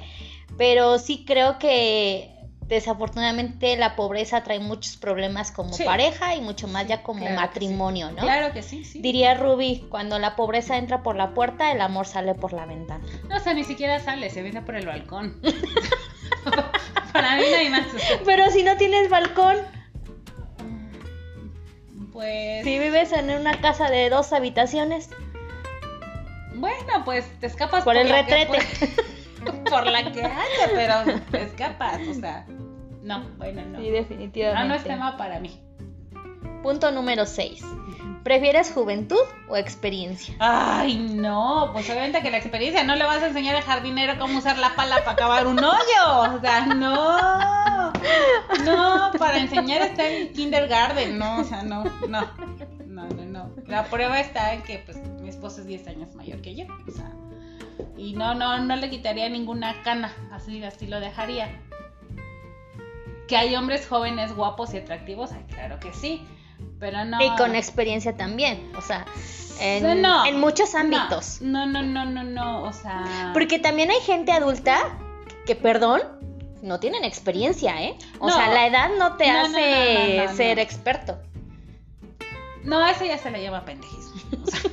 pero 0.57 0.99
sí 0.99 1.23
creo 1.25 1.57
que 1.57 2.35
desafortunadamente 2.75 3.75
la 3.75 3.95
pobreza 3.97 4.43
trae 4.43 4.59
muchos 4.59 4.95
problemas 4.97 5.51
como 5.51 5.73
Sí. 5.73 5.83
pareja 5.83 6.35
y 6.35 6.41
mucho 6.41 6.67
más 6.69 6.87
ya 6.87 7.03
como 7.03 7.19
Claro 7.19 7.35
matrimonio, 7.35 8.07
sí. 8.09 8.15
¿no? 8.15 8.21
Claro 8.23 8.53
que 8.53 8.63
sí, 8.63 8.83
sí. 8.85 9.01
Diría 9.01 9.33
Ruby, 9.33 9.85
cuando 9.89 10.17
la 10.19 10.35
pobreza 10.37 10.77
entra 10.77 11.03
por 11.03 11.15
la 11.17 11.33
puerta, 11.33 11.71
el 11.71 11.81
amor 11.81 12.07
sale 12.07 12.33
por 12.33 12.53
la 12.53 12.65
ventana. 12.65 13.03
No, 13.29 13.35
o 13.35 13.39
sea, 13.39 13.53
ni 13.53 13.63
siquiera 13.65 13.99
sale, 13.99 14.29
se 14.29 14.41
viene 14.41 14.61
por 14.61 14.75
el 14.75 14.85
balcón. 14.85 15.39
Para 17.13 17.35
mí 17.35 17.43
no 17.51 17.57
hay 17.57 17.69
más. 17.69 17.85
Pero 18.25 18.49
si 18.51 18.63
no 18.63 18.77
tienes 18.77 19.09
balcón, 19.09 19.57
Pues. 22.13 22.63
si 22.63 22.79
vives 22.79 23.11
en 23.11 23.29
una 23.31 23.59
casa 23.61 23.89
de 23.89 24.09
dos 24.09 24.31
habitaciones, 24.33 25.09
Bueno, 26.55 27.03
pues 27.05 27.25
te 27.39 27.47
escapas 27.47 27.83
Por 27.83 27.97
el 27.97 28.07
la 28.09 28.25
que 28.25 28.35
retrete. 28.45 28.89
por 29.69 29.87
la 29.87 30.11
que 30.11 30.23
haya, 30.23 30.69
pero 30.73 31.21
te 31.31 31.43
escapas, 31.43 31.99
o 32.07 32.13
sea. 32.13 32.45
No, 33.01 33.23
bueno, 33.37 33.61
no. 33.65 33.79
sí, 33.79 33.87
Ah, 33.89 33.91
definitivamente. 33.93 34.67
no 34.67 34.75
es 34.75 34.83
tema 34.83 35.17
para 35.17 35.39
mí. 35.39 35.59
Punto 36.63 36.91
número 36.91 37.25
6. 37.25 37.63
¿Prefieres 38.23 38.71
juventud 38.71 39.17
o 39.49 39.57
experiencia? 39.57 40.35
Ay, 40.39 40.95
no, 40.95 41.71
pues 41.73 41.89
obviamente 41.89 42.21
que 42.21 42.29
la 42.29 42.37
experiencia 42.37 42.83
no 42.83 42.95
le 42.95 43.03
vas 43.03 43.23
a 43.23 43.27
enseñar 43.29 43.55
al 43.55 43.63
jardinero 43.63 44.19
cómo 44.19 44.37
usar 44.37 44.59
la 44.59 44.75
pala 44.75 44.97
para 44.99 45.11
acabar 45.13 45.47
un 45.47 45.57
hoyo. 45.57 46.35
O 46.35 46.39
sea, 46.39 46.67
no. 46.67 47.91
No, 48.63 49.11
para 49.17 49.37
enseñar 49.39 49.81
está 49.81 50.07
en 50.07 50.33
kindergarten, 50.33 51.17
no, 51.17 51.39
o 51.41 51.43
sea, 51.43 51.63
no, 51.63 51.83
no. 52.07 52.21
No, 52.85 53.07
no, 53.09 53.25
no. 53.25 53.51
La 53.67 53.85
prueba 53.85 54.19
está 54.19 54.53
en 54.53 54.61
que 54.61 54.79
pues 54.85 54.97
mi 55.21 55.29
esposo 55.29 55.61
es 55.61 55.67
10 55.67 55.87
años 55.87 56.13
mayor 56.15 56.41
que 56.41 56.53
yo, 56.55 56.65
o 56.87 56.91
sea, 56.91 57.11
y 57.97 58.13
no 58.13 58.33
no 58.33 58.59
no 58.59 58.75
le 58.75 58.89
quitaría 58.89 59.29
ninguna 59.29 59.81
cana, 59.83 60.13
así 60.31 60.63
así 60.63 60.87
lo 60.87 60.99
dejaría. 60.99 61.59
Que 63.27 63.37
hay 63.37 63.55
hombres 63.55 63.87
jóvenes 63.87 64.35
guapos 64.35 64.73
y 64.73 64.77
atractivos, 64.77 65.31
ay, 65.31 65.43
claro 65.49 65.79
que 65.79 65.93
sí. 65.93 66.25
Pero 66.79 67.05
no. 67.05 67.21
Y 67.21 67.29
con 67.37 67.55
experiencia 67.55 68.15
también, 68.17 68.71
o 68.75 68.81
sea, 68.81 69.05
en, 69.59 70.01
No, 70.01 70.25
en 70.25 70.39
muchos 70.39 70.75
ámbitos. 70.75 71.41
No, 71.41 71.65
no, 71.65 71.81
no, 71.81 72.05
no, 72.05 72.23
no, 72.23 72.63
o 72.63 72.73
sea. 72.73 73.31
Porque 73.33 73.57
también 73.59 73.89
hay 73.89 73.99
gente 74.01 74.31
adulta 74.31 74.79
que, 75.45 75.55
perdón, 75.55 76.01
no 76.61 76.79
tienen 76.79 77.03
experiencia, 77.03 77.81
¿eh? 77.81 77.97
O 78.19 78.27
No. 78.27 78.33
sea, 78.35 78.49
la 78.49 78.67
edad 78.67 78.89
no 78.99 79.15
te 79.17 79.31
No, 79.31 79.39
hace 79.39 80.25
no, 80.27 80.35
ser 80.35 80.59
experto. 80.59 81.17
No, 82.63 82.85
eso 82.87 83.05
ya 83.05 83.17
se 83.17 83.31
le 83.31 83.41
llama 83.41 83.65
pendejismo. 83.65 84.21
O 84.43 84.45
sea, 84.51 84.70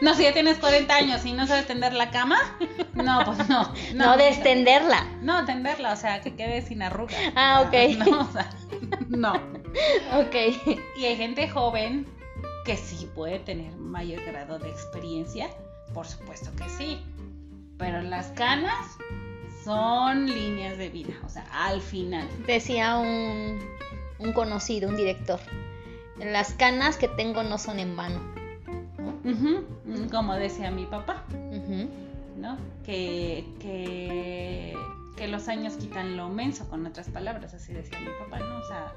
no, 0.00 0.14
si 0.14 0.22
ya 0.24 0.32
tienes 0.32 0.58
40 0.58 0.94
años 0.94 1.24
y 1.24 1.32
no 1.32 1.46
sabes 1.46 1.66
tender 1.66 1.92
la 1.92 2.10
cama, 2.10 2.38
no, 2.94 3.24
pues 3.24 3.48
no. 3.48 3.72
No, 3.94 4.16
de 4.16 4.28
extenderla. 4.28 5.06
No, 5.22 5.44
tenderla, 5.44 5.92
o 5.92 5.96
sea, 5.96 6.20
que 6.20 6.34
quede 6.34 6.62
sin 6.62 6.82
arrugas. 6.82 7.16
Ah, 7.34 7.64
ok. 7.66 7.74
No, 8.06 8.20
o 8.20 8.32
sea, 8.32 8.50
no. 9.08 9.34
Ok. 10.18 10.34
Y 10.96 11.04
hay 11.04 11.16
gente 11.16 11.48
joven 11.48 12.06
que 12.64 12.76
sí 12.76 13.08
puede 13.14 13.38
tener 13.38 13.74
mayor 13.76 14.22
grado 14.24 14.58
de 14.58 14.68
experiencia, 14.68 15.48
por 15.94 16.06
supuesto 16.06 16.50
que 16.56 16.68
sí. 16.68 17.00
Pero 17.78 18.00
las 18.02 18.28
canas 18.28 18.96
son 19.64 20.26
líneas 20.26 20.78
de 20.78 20.88
vida, 20.88 21.14
o 21.24 21.28
sea, 21.28 21.46
al 21.52 21.80
final. 21.80 22.28
Decía 22.46 22.96
un, 22.98 23.58
un 24.18 24.32
conocido, 24.32 24.88
un 24.88 24.96
director. 24.96 25.40
Las 26.18 26.54
canas 26.54 26.96
que 26.96 27.08
tengo 27.08 27.42
no 27.42 27.58
son 27.58 27.78
en 27.78 27.94
vano. 27.96 28.20
Ujú, 29.24 30.08
Como 30.10 30.34
decía 30.34 30.70
mi 30.70 30.86
papá. 30.86 31.24
¿no? 32.38 32.56
Que, 32.84 33.44
que, 33.60 34.76
que 35.16 35.26
los 35.28 35.48
años 35.48 35.74
quitan 35.76 36.16
lo 36.16 36.28
menso, 36.28 36.68
con 36.68 36.84
otras 36.86 37.08
palabras, 37.08 37.54
así 37.54 37.72
decía 37.72 37.98
mi 38.00 38.10
papá, 38.24 38.38
¿no? 38.44 38.58
O 38.58 38.64
sea, 38.64 38.92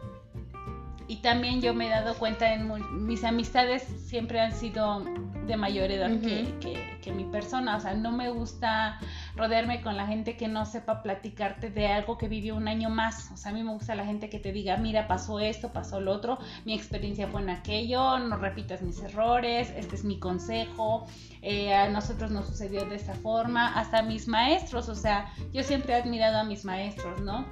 y 1.07 1.17
también 1.21 1.61
yo 1.61 1.73
me 1.73 1.87
he 1.87 1.89
dado 1.89 2.13
cuenta 2.15 2.53
en 2.53 2.69
mis 3.05 3.23
amistades 3.23 3.83
siempre 4.05 4.39
han 4.41 4.51
sido 4.51 5.03
de 5.47 5.57
mayor 5.57 5.89
edad 5.89 6.11
que, 6.19 6.53
que- 6.59 6.99
que 7.01 7.11
mi 7.13 7.23
persona, 7.23 7.77
o 7.77 7.79
sea, 7.79 7.93
no 7.95 8.11
me 8.11 8.29
gusta 8.29 8.99
rodearme 9.39 9.81
con 9.81 9.97
la 9.97 10.05
gente 10.05 10.37
que 10.37 10.47
no 10.47 10.65
sepa 10.65 11.01
platicarte 11.01 11.69
de 11.69 11.87
algo 11.87 12.17
que 12.17 12.27
vivió 12.27 12.55
un 12.55 12.67
año 12.67 12.89
más, 12.89 13.31
o 13.31 13.37
sea, 13.37 13.51
a 13.51 13.53
mí 13.53 13.63
me 13.63 13.71
gusta 13.71 13.95
la 13.95 14.05
gente 14.05 14.29
que 14.29 14.37
te 14.37 14.51
diga, 14.51 14.77
mira, 14.77 15.07
pasó 15.07 15.39
esto, 15.39 15.71
pasó 15.71 15.99
lo 16.01 16.11
otro, 16.11 16.37
mi 16.65 16.73
experiencia 16.73 17.27
fue 17.27 17.41
en 17.41 17.49
aquello, 17.49 18.19
no 18.19 18.35
repitas 18.37 18.81
mis 18.81 19.01
errores, 19.01 19.73
este 19.75 19.95
es 19.95 20.03
mi 20.03 20.19
consejo, 20.19 21.07
eh, 21.41 21.73
a 21.73 21.89
nosotros 21.89 22.31
nos 22.31 22.47
sucedió 22.47 22.85
de 22.85 22.95
esta 22.95 23.13
forma, 23.15 23.73
hasta 23.79 24.03
mis 24.03 24.27
maestros, 24.27 24.89
o 24.89 24.95
sea, 24.95 25.33
yo 25.53 25.63
siempre 25.63 25.93
he 25.93 25.95
admirado 25.95 26.37
a 26.37 26.43
mis 26.43 26.65
maestros, 26.65 27.21
¿no? 27.21 27.45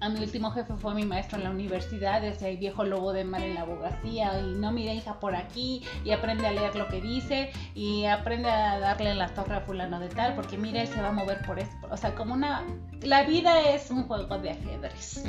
A 0.00 0.08
mi 0.08 0.20
último 0.20 0.52
jefe 0.52 0.74
fue 0.76 0.94
mi 0.94 1.04
maestro 1.04 1.38
en 1.38 1.44
la 1.44 1.50
universidad, 1.50 2.22
ese 2.24 2.54
viejo 2.54 2.84
lobo 2.84 3.12
de 3.12 3.24
mar 3.24 3.42
en 3.42 3.54
la 3.54 3.62
abogacía, 3.62 4.40
y 4.40 4.54
no 4.54 4.70
mira 4.70 4.92
hija 4.92 5.18
por 5.18 5.34
aquí, 5.34 5.84
y 6.04 6.12
aprende 6.12 6.46
a 6.46 6.52
leer 6.52 6.76
lo 6.76 6.86
que 6.86 7.00
dice, 7.00 7.50
y 7.74 8.04
aprende 8.04 8.48
a 8.48 8.78
darle 8.78 9.14
la 9.16 9.34
torre 9.34 9.56
a 9.56 9.60
fulano 9.62 9.98
de 9.98 10.08
tal, 10.08 10.36
porque 10.36 10.56
mira, 10.56 10.82
él 10.82 10.88
se 10.88 11.00
va 11.00 11.08
a 11.08 11.12
mover 11.12 11.44
por 11.44 11.58
esto. 11.58 11.88
O 11.90 11.96
sea, 11.96 12.14
como 12.14 12.34
una... 12.34 12.62
La 13.02 13.24
vida 13.24 13.60
es 13.70 13.90
un 13.90 14.04
juego 14.04 14.38
de 14.38 14.50
ajedrez. 14.50 15.24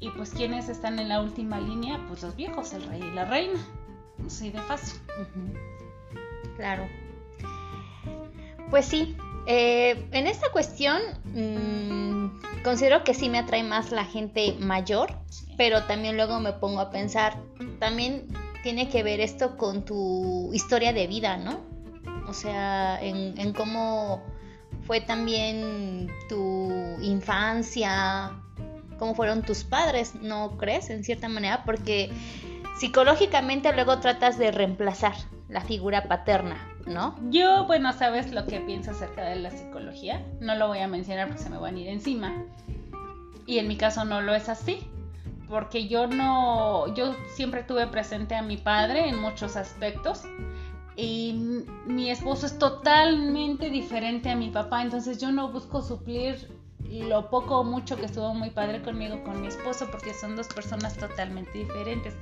Y 0.00 0.10
pues, 0.10 0.30
¿quiénes 0.30 0.68
están 0.68 0.98
en 0.98 1.08
la 1.08 1.20
última 1.20 1.60
línea? 1.60 2.00
Pues 2.08 2.22
los 2.22 2.34
viejos, 2.34 2.72
el 2.72 2.82
rey 2.84 3.00
y 3.00 3.10
la 3.12 3.26
reina. 3.26 3.60
Así 4.26 4.50
de 4.50 4.60
fácil. 4.62 5.00
Claro. 6.56 6.84
Pues 8.70 8.86
sí, 8.86 9.16
eh, 9.46 10.08
en 10.12 10.26
esta 10.26 10.50
cuestión 10.50 11.00
mm, 11.34 12.62
considero 12.62 13.04
que 13.04 13.14
sí 13.14 13.28
me 13.28 13.38
atrae 13.38 13.62
más 13.62 13.92
la 13.92 14.04
gente 14.04 14.56
mayor, 14.58 15.18
pero 15.56 15.84
también 15.84 16.16
luego 16.16 16.40
me 16.40 16.52
pongo 16.52 16.80
a 16.80 16.90
pensar, 16.90 17.36
también 17.78 18.26
tiene 18.62 18.88
que 18.88 19.02
ver 19.02 19.20
esto 19.20 19.56
con 19.56 19.84
tu 19.84 20.50
historia 20.52 20.92
de 20.92 21.06
vida, 21.06 21.36
¿no? 21.36 21.60
O 22.26 22.32
sea, 22.32 22.98
en, 23.02 23.38
en 23.38 23.52
cómo 23.52 24.22
fue 24.86 25.00
también 25.00 26.10
tu 26.28 26.72
infancia, 27.02 28.32
cómo 28.98 29.14
fueron 29.14 29.42
tus 29.42 29.64
padres, 29.64 30.14
¿no 30.14 30.56
crees? 30.56 30.90
En 30.90 31.04
cierta 31.04 31.28
manera, 31.28 31.64
porque 31.64 32.10
psicológicamente 32.78 33.72
luego 33.72 33.98
tratas 34.00 34.38
de 34.38 34.50
reemplazar 34.50 35.14
la 35.48 35.60
figura 35.60 36.08
paterna, 36.08 36.73
¿no? 36.86 37.16
Yo, 37.30 37.66
bueno, 37.66 37.92
sabes 37.92 38.32
lo 38.32 38.46
que 38.46 38.60
pienso 38.60 38.90
acerca 38.90 39.24
de 39.24 39.36
la 39.36 39.50
psicología. 39.50 40.24
No 40.40 40.54
lo 40.54 40.68
voy 40.68 40.78
a 40.78 40.88
mencionar 40.88 41.28
porque 41.28 41.42
se 41.42 41.50
me 41.50 41.58
van 41.58 41.76
a 41.76 41.80
ir 41.80 41.88
encima. 41.88 42.44
Y 43.46 43.58
en 43.58 43.68
mi 43.68 43.76
caso 43.76 44.04
no 44.04 44.20
lo 44.20 44.34
es 44.34 44.48
así. 44.48 44.80
Porque 45.48 45.88
yo 45.88 46.06
no, 46.06 46.92
yo 46.94 47.14
siempre 47.34 47.62
tuve 47.62 47.86
presente 47.86 48.34
a 48.34 48.42
mi 48.42 48.56
padre 48.56 49.08
en 49.08 49.20
muchos 49.20 49.56
aspectos. 49.56 50.22
Y 50.96 51.62
mi 51.86 52.10
esposo 52.10 52.46
es 52.46 52.58
totalmente 52.58 53.70
diferente 53.70 54.30
a 54.30 54.36
mi 54.36 54.50
papá. 54.50 54.82
Entonces 54.82 55.18
yo 55.18 55.32
no 55.32 55.50
busco 55.50 55.82
suplir 55.82 56.48
lo 56.90 57.30
poco 57.30 57.60
o 57.60 57.64
mucho 57.64 57.96
que 57.96 58.06
estuvo 58.06 58.34
muy 58.34 58.50
padre 58.50 58.82
conmigo 58.82 59.22
con 59.24 59.40
mi 59.40 59.48
esposo 59.48 59.88
porque 59.90 60.14
son 60.14 60.36
dos 60.36 60.48
personas 60.48 60.96
totalmente 60.96 61.58
diferentes. 61.58 62.14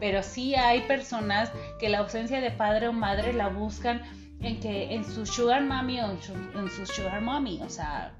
Pero 0.00 0.22
sí 0.22 0.54
hay 0.54 0.82
personas 0.82 1.50
que 1.78 1.88
la 1.88 1.98
ausencia 1.98 2.40
de 2.40 2.50
padre 2.50 2.88
o 2.88 2.92
madre 2.92 3.32
la 3.32 3.48
buscan 3.48 4.02
en 4.40 4.60
que 4.60 4.94
en 4.94 5.04
su 5.04 5.26
sugar 5.26 5.62
mami 5.64 6.00
o 6.00 6.10
en 6.10 6.22
su, 6.22 6.32
en 6.32 6.70
su 6.70 6.86
sugar 6.86 7.20
mommy, 7.20 7.60
o 7.62 7.68
sea, 7.68 8.12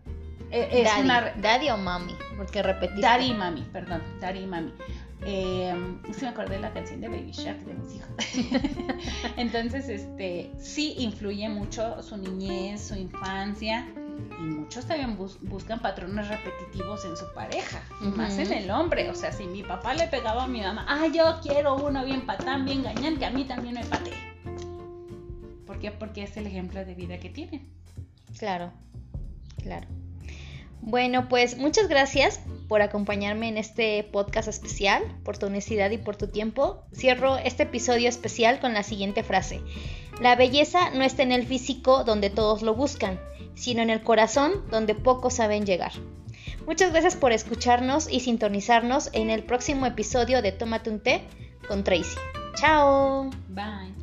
e- 0.50 0.68
es 0.72 0.84
daddy, 0.84 1.02
una 1.02 1.32
daddy 1.36 1.70
o 1.70 1.76
mami, 1.76 2.14
porque 2.36 2.62
repetiste. 2.62 3.02
daddy 3.02 3.26
y 3.26 3.34
mami, 3.34 3.62
perdón, 3.72 4.02
daddy 4.20 4.40
y 4.40 4.46
mami. 4.46 4.72
Eh, 5.24 5.74
sí 6.12 6.22
me 6.22 6.28
acordé 6.28 6.54
de 6.56 6.60
la 6.60 6.72
canción 6.72 7.00
de 7.00 7.08
Baby 7.08 7.32
Shark 7.32 7.58
de 7.64 7.74
mis 7.74 7.94
hijos. 7.96 8.08
Entonces, 9.36 9.88
este, 9.88 10.50
sí 10.58 10.94
influye 10.98 11.48
mucho 11.48 12.00
su 12.02 12.16
niñez, 12.16 12.80
su 12.80 12.94
infancia. 12.94 13.88
Y 14.38 14.42
muchos 14.42 14.86
también 14.86 15.16
bus- 15.16 15.38
buscan 15.42 15.80
patrones 15.80 16.28
repetitivos 16.28 17.04
en 17.04 17.16
su 17.16 17.24
pareja, 17.34 17.82
más 18.16 18.38
en 18.38 18.52
el 18.52 18.70
hombre. 18.70 19.10
O 19.10 19.14
sea, 19.14 19.32
si 19.32 19.44
mi 19.44 19.62
papá 19.62 19.94
le 19.94 20.06
pegaba 20.08 20.44
a 20.44 20.46
mi 20.46 20.60
mamá, 20.60 20.86
ah, 20.88 21.06
yo 21.08 21.40
quiero 21.42 21.76
uno 21.76 22.04
bien 22.04 22.24
patán, 22.26 22.64
bien 22.64 22.82
gañán, 22.82 23.16
que 23.18 23.24
a 23.26 23.30
mí 23.30 23.44
también 23.44 23.74
me 23.74 23.84
patee. 23.84 24.14
¿Por 25.66 25.78
qué? 25.78 25.90
Porque 25.90 26.22
es 26.22 26.36
el 26.36 26.46
ejemplo 26.46 26.84
de 26.84 26.94
vida 26.94 27.18
que 27.18 27.30
tienen. 27.30 27.68
Claro, 28.38 28.72
claro. 29.62 29.86
Bueno, 30.80 31.28
pues 31.28 31.58
muchas 31.58 31.88
gracias 31.88 32.40
por 32.68 32.82
acompañarme 32.82 33.48
en 33.48 33.58
este 33.58 34.04
podcast 34.04 34.48
especial, 34.48 35.02
por 35.24 35.36
tu 35.36 35.46
honestidad 35.46 35.90
y 35.90 35.98
por 35.98 36.16
tu 36.16 36.28
tiempo. 36.28 36.84
Cierro 36.94 37.36
este 37.36 37.64
episodio 37.64 38.08
especial 38.08 38.60
con 38.60 38.74
la 38.74 38.82
siguiente 38.82 39.22
frase. 39.24 39.60
La 40.20 40.34
belleza 40.34 40.90
no 40.90 41.04
está 41.04 41.22
en 41.22 41.32
el 41.32 41.46
físico 41.46 42.04
donde 42.04 42.30
todos 42.30 42.62
lo 42.62 42.74
buscan, 42.74 43.20
sino 43.54 43.82
en 43.82 43.90
el 43.90 44.02
corazón 44.02 44.64
donde 44.70 44.94
pocos 44.94 45.34
saben 45.34 45.64
llegar. 45.64 45.92
Muchas 46.66 46.92
gracias 46.92 47.16
por 47.16 47.32
escucharnos 47.32 48.10
y 48.10 48.20
sintonizarnos 48.20 49.10
en 49.12 49.30
el 49.30 49.44
próximo 49.44 49.86
episodio 49.86 50.42
de 50.42 50.52
Tómate 50.52 50.90
un 50.90 51.00
té 51.00 51.22
con 51.66 51.84
Tracy. 51.84 52.18
Chao. 52.56 53.30
Bye. 53.48 53.97